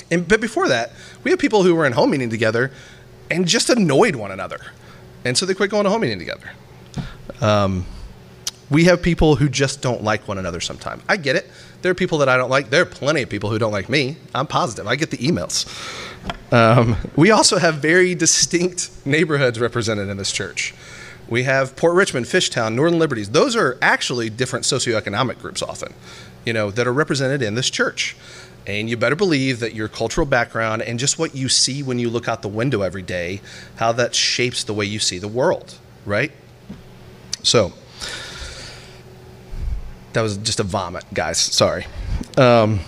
And 0.09 0.27
but 0.27 0.41
before 0.41 0.67
that 0.67 0.91
we 1.23 1.31
have 1.31 1.39
people 1.39 1.63
who 1.63 1.75
were 1.75 1.85
in 1.85 1.93
home 1.93 2.11
meeting 2.11 2.29
together 2.29 2.71
and 3.29 3.47
just 3.47 3.69
annoyed 3.69 4.15
one 4.15 4.31
another. 4.31 4.59
And 5.23 5.37
so 5.37 5.45
they 5.45 5.53
quit 5.53 5.69
going 5.69 5.83
to 5.83 5.89
home 5.89 6.01
meeting 6.01 6.19
together 6.19 6.51
um, 7.41 7.85
we 8.69 8.85
have 8.85 9.01
people 9.01 9.35
who 9.35 9.49
just 9.49 9.81
don't 9.81 10.03
like 10.03 10.27
one 10.27 10.37
another 10.37 10.61
sometimes. 10.61 11.03
I 11.09 11.17
get 11.17 11.35
it. 11.35 11.49
There 11.81 11.91
are 11.91 11.95
people 11.95 12.19
that 12.19 12.29
I 12.29 12.37
don't 12.37 12.49
like. 12.49 12.69
There 12.69 12.83
are 12.83 12.85
plenty 12.85 13.21
of 13.21 13.29
people 13.29 13.49
who 13.49 13.59
don't 13.59 13.71
like 13.71 13.89
me. 13.89 14.17
I'm 14.33 14.47
positive. 14.47 14.87
I 14.87 14.95
get 14.95 15.11
the 15.11 15.17
emails. 15.17 15.67
Um, 16.53 16.95
we 17.15 17.31
also 17.31 17.57
have 17.57 17.75
very 17.75 18.15
distinct 18.15 18.91
neighborhoods 19.05 19.59
represented 19.59 20.07
in 20.09 20.17
this 20.17 20.31
church. 20.31 20.73
We 21.27 21.43
have 21.43 21.75
Port 21.75 21.95
Richmond, 21.95 22.27
Fishtown, 22.27 22.75
Northern 22.75 22.99
Liberties. 22.99 23.29
Those 23.29 23.55
are 23.55 23.77
actually 23.81 24.29
different 24.29 24.65
socioeconomic 24.65 25.39
groups 25.39 25.61
often, 25.61 25.93
you 26.45 26.53
know, 26.53 26.71
that 26.71 26.85
are 26.85 26.93
represented 26.93 27.41
in 27.41 27.55
this 27.55 27.69
church. 27.69 28.15
And 28.67 28.89
you 28.89 28.95
better 28.95 29.15
believe 29.15 29.59
that 29.61 29.73
your 29.73 29.87
cultural 29.87 30.27
background 30.27 30.81
and 30.81 30.99
just 30.99 31.17
what 31.17 31.33
you 31.33 31.49
see 31.49 31.81
when 31.81 31.99
you 31.99 32.09
look 32.09 32.27
out 32.27 32.41
the 32.41 32.47
window 32.47 32.81
every 32.81 33.01
day, 33.01 33.41
how 33.77 33.91
that 33.93 34.13
shapes 34.13 34.63
the 34.63 34.73
way 34.73 34.85
you 34.85 34.99
see 34.99 35.17
the 35.17 35.27
world, 35.27 35.77
right? 36.05 36.31
So 37.43 37.73
that 40.13 40.21
was 40.21 40.37
just 40.37 40.59
a 40.59 40.63
vomit, 40.63 41.05
guys. 41.13 41.37
Sorry. 41.37 41.85
Um, 42.37 42.81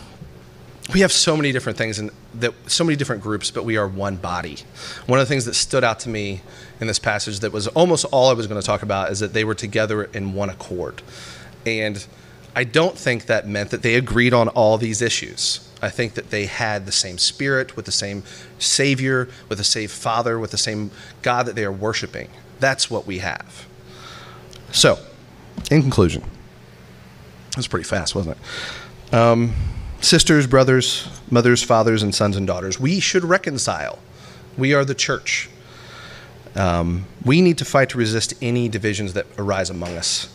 we 0.93 0.99
have 0.99 1.11
so 1.11 1.37
many 1.37 1.51
different 1.51 1.77
things 1.77 1.99
and 1.99 2.11
that 2.35 2.53
so 2.67 2.83
many 2.83 2.95
different 2.95 3.21
groups, 3.21 3.51
but 3.51 3.63
we 3.63 3.77
are 3.77 3.87
one 3.87 4.15
body. 4.15 4.57
One 5.05 5.19
of 5.19 5.25
the 5.25 5.29
things 5.29 5.45
that 5.45 5.53
stood 5.53 5.83
out 5.83 5.99
to 6.01 6.09
me 6.09 6.41
in 6.79 6.87
this 6.87 6.99
passage 6.99 7.39
that 7.39 7.51
was 7.51 7.67
almost 7.67 8.05
all 8.11 8.29
I 8.29 8.33
was 8.33 8.47
going 8.47 8.59
to 8.59 8.65
talk 8.65 8.81
about 8.81 9.11
is 9.11 9.19
that 9.19 9.33
they 9.33 9.43
were 9.43 9.55
together 9.55 10.03
in 10.03 10.33
one 10.33 10.49
accord. 10.49 11.01
And 11.65 12.05
I 12.55 12.63
don't 12.63 12.97
think 12.97 13.27
that 13.27 13.47
meant 13.47 13.69
that 13.71 13.81
they 13.81 13.95
agreed 13.95 14.33
on 14.33 14.49
all 14.49 14.77
these 14.77 15.01
issues. 15.01 15.67
I 15.81 15.89
think 15.89 16.13
that 16.15 16.29
they 16.29 16.45
had 16.45 16.85
the 16.85 16.91
same 16.91 17.17
spirit, 17.17 17.75
with 17.75 17.85
the 17.85 17.91
same 17.91 18.23
Savior, 18.57 19.27
with 19.49 19.57
the 19.57 19.63
same 19.63 19.89
Father, 19.89 20.39
with 20.39 20.51
the 20.51 20.57
same 20.57 20.91
God 21.21 21.45
that 21.45 21.55
they 21.55 21.65
are 21.65 21.71
worshiping. 21.71 22.29
That's 22.59 22.89
what 22.89 23.05
we 23.05 23.19
have. 23.19 23.67
So, 24.73 24.97
in 25.69 25.81
conclusion, 25.83 26.23
that 27.51 27.57
was 27.57 27.67
pretty 27.67 27.85
fast, 27.85 28.15
wasn't 28.15 28.37
it? 28.37 29.13
Um, 29.13 29.53
sisters, 30.01 30.47
brothers, 30.47 31.07
mothers, 31.29 31.61
fathers, 31.61 32.01
and 32.01 32.13
sons 32.13 32.35
and 32.35 32.47
daughters, 32.47 32.79
we 32.79 32.99
should 32.99 33.23
reconcile 33.23 33.99
We 34.57 34.73
are 34.73 34.83
the 34.83 34.95
church. 34.95 35.49
Um, 36.55 37.05
we 37.23 37.41
need 37.41 37.57
to 37.59 37.65
fight 37.65 37.89
to 37.89 37.97
resist 37.97 38.33
any 38.41 38.67
divisions 38.67 39.13
that 39.13 39.25
arise 39.37 39.69
among 39.69 39.95
us. 39.95 40.27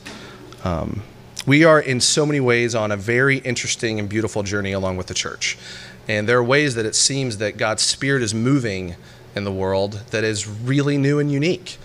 Um, 0.64 1.02
we 1.46 1.64
are, 1.64 1.80
in 1.80 2.00
so 2.00 2.24
many 2.24 2.40
ways, 2.40 2.74
on 2.74 2.92
a 2.92 2.96
very 2.96 3.38
interesting 3.38 3.98
and 3.98 4.08
beautiful 4.08 4.42
journey 4.42 4.72
along 4.72 4.96
with 4.96 5.06
the 5.08 5.14
church. 5.14 5.58
And 6.08 6.28
there 6.28 6.38
are 6.38 6.44
ways 6.44 6.74
that 6.74 6.86
it 6.86 6.94
seems 6.94 7.38
that 7.38 7.56
God's 7.56 7.82
Spirit 7.82 8.22
is 8.22 8.34
moving 8.34 8.96
in 9.34 9.44
the 9.44 9.52
world 9.52 10.02
that 10.10 10.24
is 10.24 10.46
really 10.46 10.96
new 10.96 11.18
and 11.18 11.30
unique. 11.30 11.78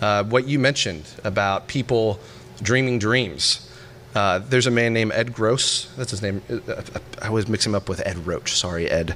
Uh, 0.00 0.24
what 0.24 0.46
you 0.46 0.58
mentioned 0.58 1.04
about 1.24 1.68
people 1.68 2.18
dreaming 2.62 2.98
dreams. 2.98 3.66
Uh, 4.14 4.38
there's 4.38 4.66
a 4.66 4.70
man 4.70 4.92
named 4.92 5.12
Ed 5.12 5.32
Gross. 5.32 5.86
That's 5.96 6.10
his 6.10 6.22
name. 6.22 6.42
Uh, 6.50 6.82
I 7.22 7.28
always 7.28 7.48
mix 7.48 7.64
him 7.64 7.74
up 7.74 7.88
with 7.88 8.04
Ed 8.06 8.26
Roach. 8.26 8.54
Sorry, 8.54 8.90
Ed. 8.90 9.14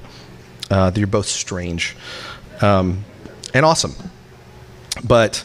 Uh, 0.71 0.91
you're 0.95 1.07
both 1.07 1.27
strange 1.27 1.97
um, 2.63 3.05
and 3.53 3.65
awesome. 3.65 3.95
But 5.03 5.45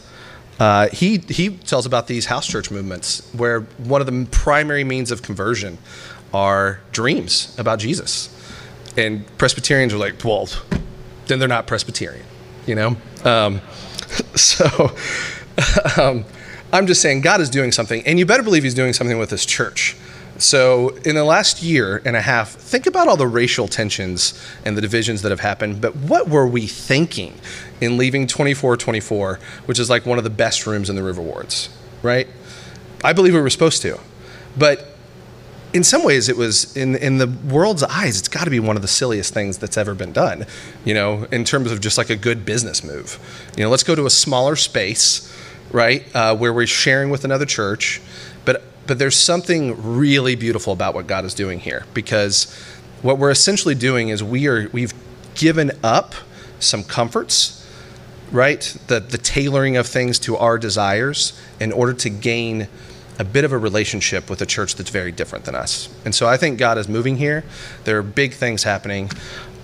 uh, 0.58 0.88
he, 0.88 1.18
he 1.18 1.50
tells 1.50 1.86
about 1.86 2.06
these 2.06 2.26
house 2.26 2.46
church 2.46 2.70
movements 2.70 3.28
where 3.34 3.60
one 3.60 4.00
of 4.00 4.06
the 4.06 4.26
primary 4.30 4.84
means 4.84 5.10
of 5.10 5.22
conversion 5.22 5.78
are 6.32 6.80
dreams 6.92 7.54
about 7.58 7.78
Jesus. 7.78 8.36
And 8.96 9.26
Presbyterians 9.38 9.92
are 9.92 9.98
like, 9.98 10.22
well, 10.24 10.48
then 11.26 11.38
they're 11.38 11.48
not 11.48 11.66
Presbyterian, 11.66 12.26
you 12.66 12.74
know? 12.74 12.96
Um, 13.24 13.60
so 14.34 14.94
um, 16.00 16.24
I'm 16.72 16.86
just 16.86 17.02
saying 17.02 17.22
God 17.22 17.40
is 17.40 17.50
doing 17.50 17.72
something, 17.72 18.02
and 18.06 18.18
you 18.18 18.26
better 18.26 18.42
believe 18.42 18.62
He's 18.62 18.74
doing 18.74 18.92
something 18.92 19.18
with 19.18 19.30
this 19.30 19.44
church. 19.44 19.96
So, 20.38 20.90
in 21.04 21.16
the 21.16 21.24
last 21.24 21.62
year 21.62 22.00
and 22.06 22.16
a 22.16 22.22
half, 22.22 22.52
think 22.52 22.86
about 22.86 23.08
all 23.08 23.16
the 23.16 23.26
racial 23.26 23.68
tensions 23.68 24.40
and 24.64 24.74
the 24.74 24.80
divisions 24.80 25.20
that 25.20 25.30
have 25.30 25.40
happened. 25.40 25.82
But 25.82 25.94
what 25.96 26.28
were 26.28 26.46
we 26.46 26.66
thinking 26.66 27.34
in 27.80 27.98
leaving 27.98 28.26
2424, 28.26 29.38
which 29.66 29.78
is 29.78 29.90
like 29.90 30.06
one 30.06 30.16
of 30.16 30.24
the 30.24 30.30
best 30.30 30.66
rooms 30.66 30.88
in 30.88 30.96
the 30.96 31.02
River 31.02 31.20
Wards, 31.20 31.68
right? 32.02 32.26
I 33.04 33.12
believe 33.12 33.34
we 33.34 33.40
were 33.40 33.50
supposed 33.50 33.82
to. 33.82 34.00
But 34.56 34.96
in 35.72 35.84
some 35.84 36.04
ways, 36.04 36.28
it 36.28 36.36
was 36.36 36.76
in, 36.76 36.96
in 36.96 37.18
the 37.18 37.26
world's 37.26 37.82
eyes, 37.82 38.18
it's 38.18 38.28
got 38.28 38.44
to 38.44 38.50
be 38.50 38.60
one 38.60 38.76
of 38.76 38.82
the 38.82 38.88
silliest 38.88 39.32
things 39.32 39.58
that's 39.58 39.76
ever 39.76 39.94
been 39.94 40.12
done, 40.12 40.46
you 40.84 40.94
know, 40.94 41.24
in 41.30 41.44
terms 41.44 41.70
of 41.70 41.80
just 41.80 41.96
like 41.96 42.10
a 42.10 42.16
good 42.16 42.44
business 42.44 42.82
move. 42.82 43.18
You 43.56 43.64
know, 43.64 43.70
let's 43.70 43.84
go 43.84 43.94
to 43.94 44.06
a 44.06 44.10
smaller 44.10 44.56
space, 44.56 45.32
right, 45.70 46.04
uh, 46.14 46.36
where 46.36 46.52
we're 46.52 46.66
sharing 46.66 47.10
with 47.10 47.24
another 47.24 47.46
church 47.46 48.00
but 48.44 48.62
but 48.86 48.98
there's 48.98 49.16
something 49.16 49.96
really 49.96 50.34
beautiful 50.34 50.72
about 50.72 50.94
what 50.94 51.06
God 51.06 51.24
is 51.24 51.34
doing 51.34 51.60
here 51.60 51.84
because 51.94 52.52
what 53.02 53.18
we're 53.18 53.30
essentially 53.30 53.74
doing 53.74 54.08
is 54.08 54.22
we 54.22 54.46
are 54.48 54.68
we've 54.72 54.94
given 55.34 55.70
up 55.82 56.14
some 56.58 56.82
comforts, 56.82 57.66
right? 58.32 58.76
The 58.88 59.00
the 59.00 59.18
tailoring 59.18 59.76
of 59.76 59.86
things 59.86 60.18
to 60.20 60.36
our 60.36 60.58
desires 60.58 61.40
in 61.60 61.72
order 61.72 61.92
to 61.94 62.10
gain 62.10 62.68
a 63.20 63.24
bit 63.24 63.44
of 63.44 63.52
a 63.52 63.58
relationship 63.58 64.30
with 64.30 64.40
a 64.40 64.46
church 64.46 64.76
that's 64.76 64.88
very 64.88 65.12
different 65.12 65.44
than 65.44 65.54
us. 65.54 65.90
And 66.06 66.14
so 66.14 66.26
I 66.26 66.38
think 66.38 66.58
God 66.58 66.78
is 66.78 66.88
moving 66.88 67.18
here. 67.18 67.44
There 67.84 67.98
are 67.98 68.02
big 68.02 68.32
things 68.32 68.62
happening. 68.62 69.10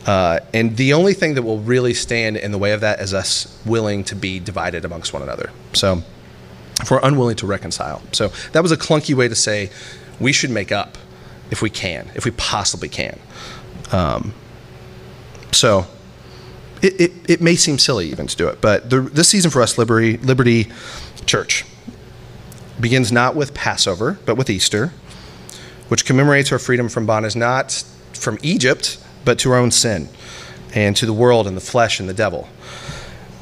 Uh, 0.04 0.40
and 0.52 0.76
the 0.76 0.92
only 0.92 1.14
thing 1.14 1.34
that 1.34 1.42
will 1.42 1.60
really 1.60 1.94
stand 1.94 2.36
in 2.36 2.52
the 2.52 2.58
way 2.58 2.72
of 2.72 2.82
that 2.82 3.00
is 3.00 3.14
us 3.14 3.58
willing 3.64 4.04
to 4.04 4.14
be 4.14 4.38
divided 4.38 4.84
amongst 4.84 5.14
one 5.14 5.22
another. 5.22 5.50
So 5.72 6.02
if 6.82 6.90
we're 6.90 7.00
unwilling 7.02 7.36
to 7.36 7.46
reconcile. 7.46 8.02
So 8.12 8.28
that 8.52 8.62
was 8.62 8.72
a 8.72 8.76
clunky 8.76 9.14
way 9.14 9.26
to 9.26 9.34
say 9.34 9.70
we 10.20 10.34
should 10.34 10.50
make 10.50 10.70
up 10.70 10.98
if 11.50 11.62
we 11.62 11.70
can, 11.70 12.10
if 12.14 12.26
we 12.26 12.32
possibly 12.32 12.90
can. 12.90 13.18
Um, 13.90 14.34
so 15.52 15.86
it, 16.82 17.00
it, 17.00 17.12
it, 17.30 17.40
may 17.40 17.56
seem 17.56 17.78
silly 17.78 18.10
even 18.10 18.26
to 18.26 18.36
do 18.36 18.48
it, 18.48 18.60
but 18.60 18.90
the, 18.90 19.00
this 19.00 19.28
season 19.28 19.50
for 19.50 19.62
us, 19.62 19.78
Liberty, 19.78 20.18
Liberty 20.18 20.70
Church, 21.24 21.64
begins 22.80 23.10
not 23.10 23.34
with 23.34 23.54
Passover, 23.54 24.18
but 24.26 24.36
with 24.36 24.50
Easter, 24.50 24.92
which 25.88 26.04
commemorates 26.04 26.52
our 26.52 26.58
freedom 26.58 26.88
from 26.88 27.06
bondage 27.06 27.36
not 27.36 27.84
from 28.12 28.38
Egypt, 28.42 28.98
but 29.24 29.38
to 29.40 29.50
our 29.50 29.58
own 29.58 29.70
sin 29.70 30.08
and 30.74 30.96
to 30.96 31.06
the 31.06 31.12
world 31.12 31.46
and 31.46 31.56
the 31.56 31.60
flesh 31.60 32.00
and 32.00 32.08
the 32.08 32.14
devil. 32.14 32.48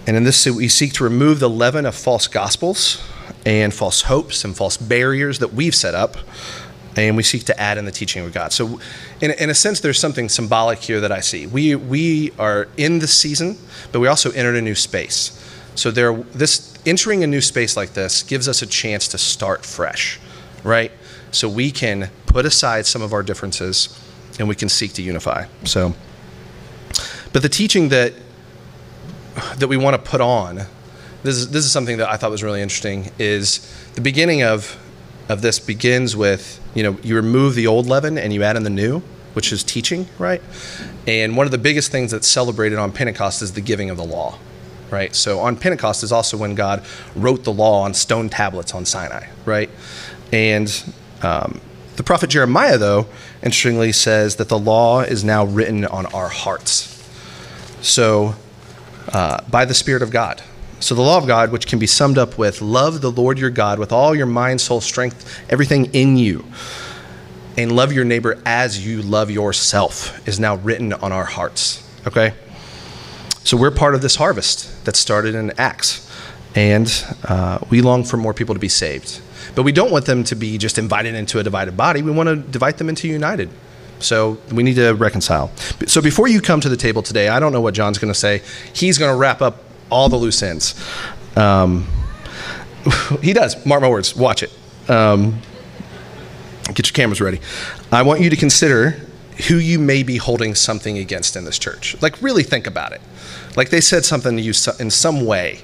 And 0.06 0.16
in 0.16 0.24
this, 0.24 0.46
we 0.46 0.68
seek 0.68 0.92
to 0.94 1.04
remove 1.04 1.40
the 1.40 1.48
leaven 1.48 1.86
of 1.86 1.94
false 1.94 2.26
gospels 2.26 3.02
and 3.46 3.72
false 3.72 4.02
hopes 4.02 4.44
and 4.44 4.56
false 4.56 4.76
barriers 4.76 5.38
that 5.38 5.52
we've 5.52 5.74
set 5.74 5.94
up. 5.94 6.16
And 6.96 7.16
we 7.16 7.24
seek 7.24 7.44
to 7.44 7.60
add 7.60 7.76
in 7.76 7.86
the 7.86 7.90
teaching 7.90 8.24
of 8.24 8.32
God. 8.32 8.52
So, 8.52 8.78
in, 9.20 9.32
in 9.32 9.50
a 9.50 9.54
sense, 9.54 9.80
there's 9.80 9.98
something 9.98 10.28
symbolic 10.28 10.78
here 10.78 11.00
that 11.00 11.10
I 11.10 11.20
see. 11.20 11.44
We, 11.44 11.74
we 11.74 12.30
are 12.38 12.68
in 12.76 13.00
the 13.00 13.08
season, 13.08 13.58
but 13.90 13.98
we 13.98 14.06
also 14.06 14.30
entered 14.30 14.54
a 14.54 14.62
new 14.62 14.76
space. 14.76 15.32
So, 15.74 15.90
there, 15.90 16.12
this 16.12 16.73
entering 16.86 17.22
a 17.24 17.26
new 17.26 17.40
space 17.40 17.76
like 17.76 17.94
this 17.94 18.22
gives 18.22 18.48
us 18.48 18.62
a 18.62 18.66
chance 18.66 19.08
to 19.08 19.18
start 19.18 19.64
fresh, 19.64 20.20
right? 20.62 20.92
So 21.30 21.48
we 21.48 21.70
can 21.70 22.10
put 22.26 22.44
aside 22.44 22.86
some 22.86 23.02
of 23.02 23.12
our 23.12 23.22
differences 23.22 24.00
and 24.38 24.48
we 24.48 24.54
can 24.54 24.68
seek 24.68 24.92
to 24.94 25.02
unify. 25.02 25.46
So, 25.64 25.94
but 27.32 27.42
the 27.42 27.48
teaching 27.48 27.88
that 27.90 28.14
that 29.56 29.66
we 29.66 29.76
want 29.76 29.96
to 29.96 30.10
put 30.10 30.20
on 30.20 30.66
this 31.24 31.36
is, 31.36 31.50
this 31.50 31.64
is 31.64 31.72
something 31.72 31.96
that 31.96 32.08
I 32.08 32.16
thought 32.16 32.30
was 32.30 32.42
really 32.42 32.60
interesting 32.60 33.10
is 33.18 33.58
the 33.94 34.00
beginning 34.00 34.42
of 34.42 34.78
of 35.28 35.40
this 35.40 35.58
begins 35.58 36.14
with 36.14 36.60
you 36.74 36.82
know 36.82 36.98
you 37.02 37.16
remove 37.16 37.54
the 37.54 37.66
old 37.66 37.86
leaven 37.86 38.18
and 38.18 38.32
you 38.32 38.42
add 38.42 38.56
in 38.56 38.62
the 38.62 38.70
new 38.70 39.00
which 39.32 39.50
is 39.50 39.64
teaching 39.64 40.06
right 40.18 40.42
and 41.06 41.34
one 41.34 41.46
of 41.46 41.50
the 41.50 41.58
biggest 41.58 41.90
things 41.90 42.10
that's 42.10 42.28
celebrated 42.28 42.78
on 42.78 42.92
pentecost 42.92 43.40
is 43.40 43.54
the 43.54 43.62
giving 43.62 43.88
of 43.88 43.96
the 43.96 44.04
law 44.04 44.38
right 44.94 45.14
so 45.14 45.40
on 45.40 45.56
pentecost 45.56 46.02
is 46.02 46.12
also 46.12 46.36
when 46.36 46.54
god 46.54 46.84
wrote 47.16 47.42
the 47.44 47.52
law 47.52 47.82
on 47.82 47.92
stone 47.92 48.28
tablets 48.28 48.72
on 48.74 48.84
sinai 48.84 49.26
right 49.44 49.68
and 50.32 50.94
um, 51.22 51.60
the 51.96 52.02
prophet 52.02 52.30
jeremiah 52.30 52.78
though 52.78 53.06
interestingly 53.42 53.92
says 53.92 54.36
that 54.36 54.48
the 54.48 54.58
law 54.58 55.00
is 55.00 55.24
now 55.24 55.44
written 55.44 55.84
on 55.84 56.06
our 56.06 56.28
hearts 56.28 56.90
so 57.82 58.34
uh, 59.12 59.42
by 59.50 59.64
the 59.64 59.74
spirit 59.74 60.02
of 60.02 60.10
god 60.10 60.40
so, 60.84 60.94
the 60.94 61.00
law 61.00 61.16
of 61.16 61.26
God, 61.26 61.50
which 61.50 61.66
can 61.66 61.78
be 61.78 61.86
summed 61.86 62.18
up 62.18 62.36
with 62.36 62.60
love 62.60 63.00
the 63.00 63.10
Lord 63.10 63.38
your 63.38 63.48
God 63.48 63.78
with 63.78 63.90
all 63.90 64.14
your 64.14 64.26
mind, 64.26 64.60
soul, 64.60 64.82
strength, 64.82 65.42
everything 65.48 65.86
in 65.94 66.18
you, 66.18 66.44
and 67.56 67.74
love 67.74 67.90
your 67.90 68.04
neighbor 68.04 68.38
as 68.44 68.86
you 68.86 69.00
love 69.00 69.30
yourself, 69.30 70.28
is 70.28 70.38
now 70.38 70.56
written 70.56 70.92
on 70.92 71.10
our 71.10 71.24
hearts. 71.24 71.82
Okay? 72.06 72.34
So, 73.44 73.56
we're 73.56 73.70
part 73.70 73.94
of 73.94 74.02
this 74.02 74.16
harvest 74.16 74.84
that 74.84 74.96
started 74.96 75.34
in 75.34 75.52
Acts, 75.58 76.10
and 76.54 76.90
uh, 77.24 77.58
we 77.70 77.82
long 77.82 78.04
for 78.04 78.16
more 78.16 78.34
people 78.34 78.54
to 78.54 78.58
be 78.58 78.68
saved. 78.68 79.20
But 79.54 79.62
we 79.62 79.72
don't 79.72 79.90
want 79.90 80.06
them 80.06 80.24
to 80.24 80.34
be 80.34 80.58
just 80.58 80.78
invited 80.78 81.14
into 81.14 81.38
a 81.38 81.42
divided 81.42 81.76
body, 81.76 82.02
we 82.02 82.10
want 82.10 82.28
to 82.28 82.36
divide 82.36 82.78
them 82.78 82.88
into 82.88 83.06
united. 83.06 83.50
So 84.00 84.38
we 84.52 84.62
need 84.62 84.74
to 84.74 84.92
reconcile. 84.92 85.50
So 85.86 86.02
before 86.02 86.28
you 86.28 86.40
come 86.40 86.60
to 86.60 86.68
the 86.68 86.76
table 86.76 87.02
today, 87.02 87.28
I 87.28 87.40
don't 87.40 87.52
know 87.52 87.60
what 87.60 87.74
John's 87.74 87.98
going 87.98 88.12
to 88.12 88.18
say. 88.18 88.42
He's 88.72 88.98
going 88.98 89.10
to 89.10 89.16
wrap 89.16 89.40
up 89.40 89.62
all 89.90 90.08
the 90.08 90.16
loose 90.16 90.42
ends. 90.42 90.74
Um, 91.36 91.86
he 93.22 93.32
does. 93.32 93.64
Mark 93.64 93.80
my 93.80 93.88
words. 93.88 94.14
Watch 94.14 94.42
it. 94.42 94.52
Um, 94.88 95.40
get 96.74 96.86
your 96.86 96.92
cameras 96.92 97.20
ready. 97.20 97.40
I 97.90 98.02
want 98.02 98.20
you 98.20 98.30
to 98.30 98.36
consider 98.36 99.00
who 99.48 99.56
you 99.56 99.78
may 99.78 100.02
be 100.02 100.16
holding 100.16 100.54
something 100.54 100.98
against 100.98 101.36
in 101.36 101.44
this 101.44 101.58
church. 101.58 102.00
Like, 102.00 102.20
really 102.22 102.42
think 102.42 102.66
about 102.66 102.92
it. 102.92 103.00
Like, 103.56 103.70
they 103.70 103.80
said 103.80 104.04
something 104.04 104.36
to 104.36 104.42
you 104.42 104.52
in 104.78 104.90
some 104.90 105.24
way. 105.24 105.60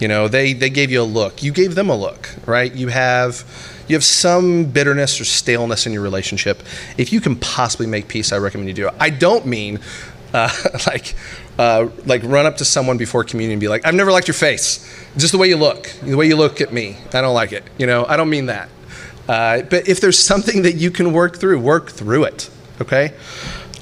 You 0.00 0.08
know, 0.08 0.28
they, 0.28 0.52
they 0.52 0.70
gave 0.70 0.90
you 0.90 1.02
a 1.02 1.04
look. 1.04 1.42
You 1.42 1.52
gave 1.52 1.74
them 1.74 1.88
a 1.88 1.96
look, 1.96 2.34
right? 2.46 2.72
You 2.74 2.88
have 2.88 3.44
you 3.86 3.94
have 3.96 4.04
some 4.04 4.64
bitterness 4.64 5.20
or 5.20 5.24
staleness 5.24 5.86
in 5.86 5.92
your 5.92 6.02
relationship. 6.02 6.62
If 6.96 7.12
you 7.12 7.20
can 7.20 7.36
possibly 7.36 7.86
make 7.86 8.08
peace, 8.08 8.32
I 8.32 8.38
recommend 8.38 8.68
you 8.68 8.74
do 8.74 8.88
it. 8.88 8.94
I 8.98 9.10
don't 9.10 9.46
mean 9.46 9.78
uh, 10.32 10.50
like 10.86 11.14
uh, 11.58 11.88
like 12.06 12.22
run 12.24 12.46
up 12.46 12.56
to 12.58 12.64
someone 12.64 12.96
before 12.96 13.24
communion 13.24 13.52
and 13.52 13.60
be 13.60 13.68
like, 13.68 13.86
I've 13.86 13.94
never 13.94 14.10
liked 14.10 14.26
your 14.26 14.34
face. 14.34 14.90
Just 15.16 15.32
the 15.32 15.38
way 15.38 15.48
you 15.48 15.56
look, 15.56 15.86
the 16.02 16.16
way 16.16 16.26
you 16.26 16.36
look 16.36 16.60
at 16.60 16.72
me. 16.72 16.96
I 17.12 17.20
don't 17.20 17.34
like 17.34 17.52
it. 17.52 17.62
You 17.78 17.86
know, 17.86 18.04
I 18.06 18.16
don't 18.16 18.30
mean 18.30 18.46
that. 18.46 18.68
Uh, 19.28 19.62
but 19.62 19.88
if 19.88 20.00
there's 20.00 20.18
something 20.18 20.62
that 20.62 20.74
you 20.74 20.90
can 20.90 21.12
work 21.12 21.36
through, 21.36 21.60
work 21.60 21.90
through 21.90 22.24
it. 22.24 22.50
Okay. 22.80 23.14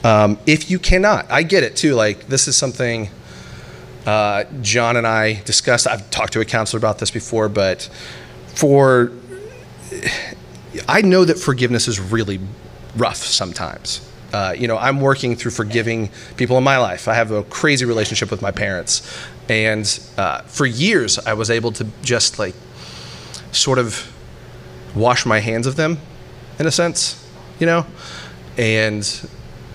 Um, 0.04 0.38
if 0.46 0.70
you 0.70 0.78
cannot, 0.78 1.30
I 1.30 1.42
get 1.42 1.62
it 1.62 1.76
too. 1.76 1.94
Like 1.94 2.26
this 2.26 2.48
is 2.48 2.56
something 2.56 3.08
uh, 4.06 4.44
John 4.60 4.96
and 4.96 5.06
I 5.06 5.42
discussed. 5.42 5.86
I've 5.86 6.10
talked 6.10 6.32
to 6.34 6.40
a 6.40 6.44
counselor 6.44 6.78
about 6.78 6.98
this 6.98 7.10
before, 7.10 7.48
but 7.48 7.88
for 8.48 9.12
I 10.88 11.02
know 11.02 11.24
that 11.24 11.38
forgiveness 11.38 11.88
is 11.88 12.00
really 12.00 12.40
rough 12.96 13.16
sometimes. 13.16 14.08
Uh, 14.32 14.54
you 14.56 14.66
know, 14.66 14.78
I'm 14.78 15.00
working 15.00 15.36
through 15.36 15.50
forgiving 15.50 16.10
people 16.36 16.56
in 16.56 16.64
my 16.64 16.78
life. 16.78 17.06
I 17.06 17.14
have 17.14 17.30
a 17.30 17.42
crazy 17.44 17.84
relationship 17.84 18.30
with 18.30 18.40
my 18.40 18.50
parents, 18.50 19.02
and 19.48 19.86
uh, 20.16 20.42
for 20.42 20.64
years 20.64 21.18
I 21.18 21.34
was 21.34 21.50
able 21.50 21.72
to 21.72 21.86
just 22.02 22.38
like 22.38 22.54
sort 23.52 23.78
of 23.78 24.10
wash 24.94 25.26
my 25.26 25.40
hands 25.40 25.66
of 25.66 25.76
them, 25.76 25.98
in 26.58 26.66
a 26.66 26.70
sense, 26.70 27.22
you 27.60 27.66
know, 27.66 27.86
and 28.56 29.28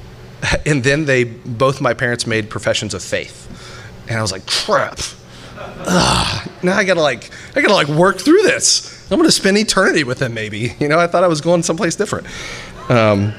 and 0.65 0.83
then 0.83 1.05
they 1.05 1.23
both 1.23 1.79
my 1.79 1.93
parents 1.93 2.25
made 2.25 2.49
professions 2.49 2.95
of 2.95 3.03
faith, 3.03 3.76
And 4.07 4.17
I 4.17 4.21
was 4.21 4.31
like, 4.31 4.45
crap. 4.45 4.99
Ugh, 5.59 6.49
now 6.63 6.77
I 6.77 6.83
gotta 6.83 7.01
like, 7.01 7.29
I 7.55 7.61
gotta 7.61 7.73
like 7.73 7.87
work 7.87 8.19
through 8.19 8.41
this. 8.43 9.09
I'm 9.11 9.17
gonna 9.17 9.31
spend 9.31 9.57
eternity 9.57 10.03
with 10.03 10.21
him, 10.21 10.33
maybe. 10.33 10.75
You 10.79 10.87
know, 10.87 10.99
I 10.99 11.07
thought 11.07 11.23
I 11.23 11.27
was 11.27 11.41
going 11.41 11.63
someplace 11.63 11.95
different. 11.95 12.27
Um, 12.89 13.33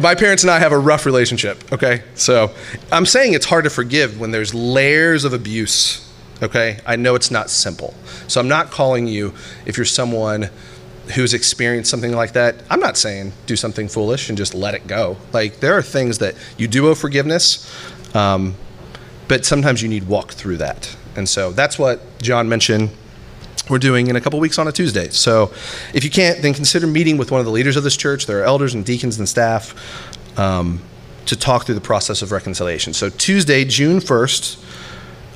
my 0.00 0.14
parents 0.14 0.42
and 0.42 0.50
I 0.50 0.58
have 0.58 0.72
a 0.72 0.78
rough 0.78 1.06
relationship, 1.06 1.72
okay? 1.72 2.02
So 2.14 2.50
I'm 2.92 3.06
saying 3.06 3.34
it's 3.34 3.46
hard 3.46 3.64
to 3.64 3.70
forgive 3.70 4.20
when 4.20 4.30
there's 4.30 4.54
layers 4.54 5.24
of 5.24 5.32
abuse, 5.32 6.08
okay? 6.42 6.80
I 6.86 6.96
know 6.96 7.14
it's 7.14 7.30
not 7.30 7.50
simple. 7.50 7.94
So 8.26 8.40
I'm 8.40 8.48
not 8.48 8.70
calling 8.70 9.06
you, 9.06 9.34
if 9.66 9.76
you're 9.76 9.86
someone 9.86 10.50
who's 11.14 11.34
experienced 11.34 11.90
something 11.90 12.12
like 12.12 12.32
that, 12.32 12.56
I'm 12.70 12.80
not 12.80 12.96
saying 12.96 13.32
do 13.46 13.56
something 13.56 13.88
foolish 13.88 14.28
and 14.28 14.36
just 14.36 14.54
let 14.54 14.74
it 14.74 14.86
go. 14.86 15.16
Like 15.32 15.60
there 15.60 15.76
are 15.76 15.82
things 15.82 16.18
that 16.18 16.34
you 16.58 16.68
do 16.68 16.88
owe 16.88 16.94
forgiveness, 16.94 17.66
um, 18.14 18.54
but 19.28 19.44
sometimes 19.44 19.82
you 19.82 19.88
need 19.88 20.08
walk 20.08 20.32
through 20.32 20.56
that. 20.56 20.96
And 21.16 21.28
so 21.28 21.52
that's 21.52 21.78
what 21.78 22.00
John 22.20 22.48
mentioned 22.48 22.90
we're 23.68 23.78
doing 23.78 24.06
in 24.06 24.16
a 24.16 24.20
couple 24.20 24.40
weeks 24.40 24.58
on 24.58 24.66
a 24.66 24.72
Tuesday. 24.72 25.08
So 25.10 25.52
if 25.92 26.04
you 26.04 26.10
can't, 26.10 26.40
then 26.40 26.54
consider 26.54 26.86
meeting 26.86 27.16
with 27.16 27.30
one 27.30 27.40
of 27.40 27.46
the 27.46 27.52
leaders 27.52 27.76
of 27.76 27.84
this 27.84 27.96
church. 27.96 28.26
There 28.26 28.40
are 28.40 28.44
elders 28.44 28.74
and 28.74 28.84
deacons 28.84 29.18
and 29.18 29.28
staff 29.28 29.74
um, 30.38 30.80
to 31.26 31.36
talk 31.36 31.66
through 31.66 31.74
the 31.74 31.80
process 31.80 32.22
of 32.22 32.32
reconciliation. 32.32 32.92
So 32.94 33.10
Tuesday, 33.10 33.64
June 33.64 33.98
1st, 33.98 34.64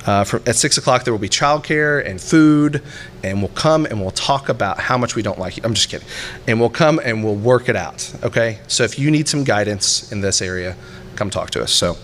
uh, 0.05 0.23
from, 0.23 0.43
at 0.45 0.55
6 0.55 0.77
o'clock, 0.77 1.03
there 1.03 1.13
will 1.13 1.19
be 1.19 1.29
childcare 1.29 2.05
and 2.05 2.19
food, 2.19 2.81
and 3.23 3.39
we'll 3.39 3.51
come 3.51 3.85
and 3.85 4.01
we'll 4.01 4.11
talk 4.11 4.49
about 4.49 4.79
how 4.79 4.97
much 4.97 5.15
we 5.15 5.21
don't 5.21 5.39
like 5.39 5.55
you. 5.57 5.63
I'm 5.63 5.73
just 5.73 5.89
kidding. 5.89 6.07
And 6.47 6.59
we'll 6.59 6.69
come 6.69 6.99
and 7.03 7.23
we'll 7.23 7.35
work 7.35 7.69
it 7.69 7.75
out, 7.75 8.13
okay? 8.23 8.59
So 8.67 8.83
if 8.83 8.99
you 8.99 9.11
need 9.11 9.29
some 9.29 9.43
guidance 9.43 10.11
in 10.11 10.21
this 10.21 10.41
area, 10.41 10.75
come 11.15 11.29
talk 11.29 11.51
to 11.51 11.63
us. 11.63 11.71
So 11.71 11.97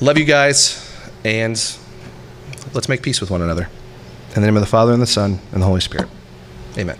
love 0.00 0.18
you 0.18 0.24
guys, 0.24 0.85
and 1.26 1.76
let's 2.72 2.88
make 2.88 3.02
peace 3.02 3.20
with 3.20 3.30
one 3.30 3.42
another. 3.42 3.68
In 4.34 4.42
the 4.42 4.46
name 4.46 4.56
of 4.56 4.62
the 4.62 4.66
Father, 4.66 4.92
and 4.92 5.02
the 5.02 5.06
Son, 5.06 5.40
and 5.52 5.60
the 5.60 5.66
Holy 5.66 5.80
Spirit. 5.80 6.08
Amen. 6.78 6.98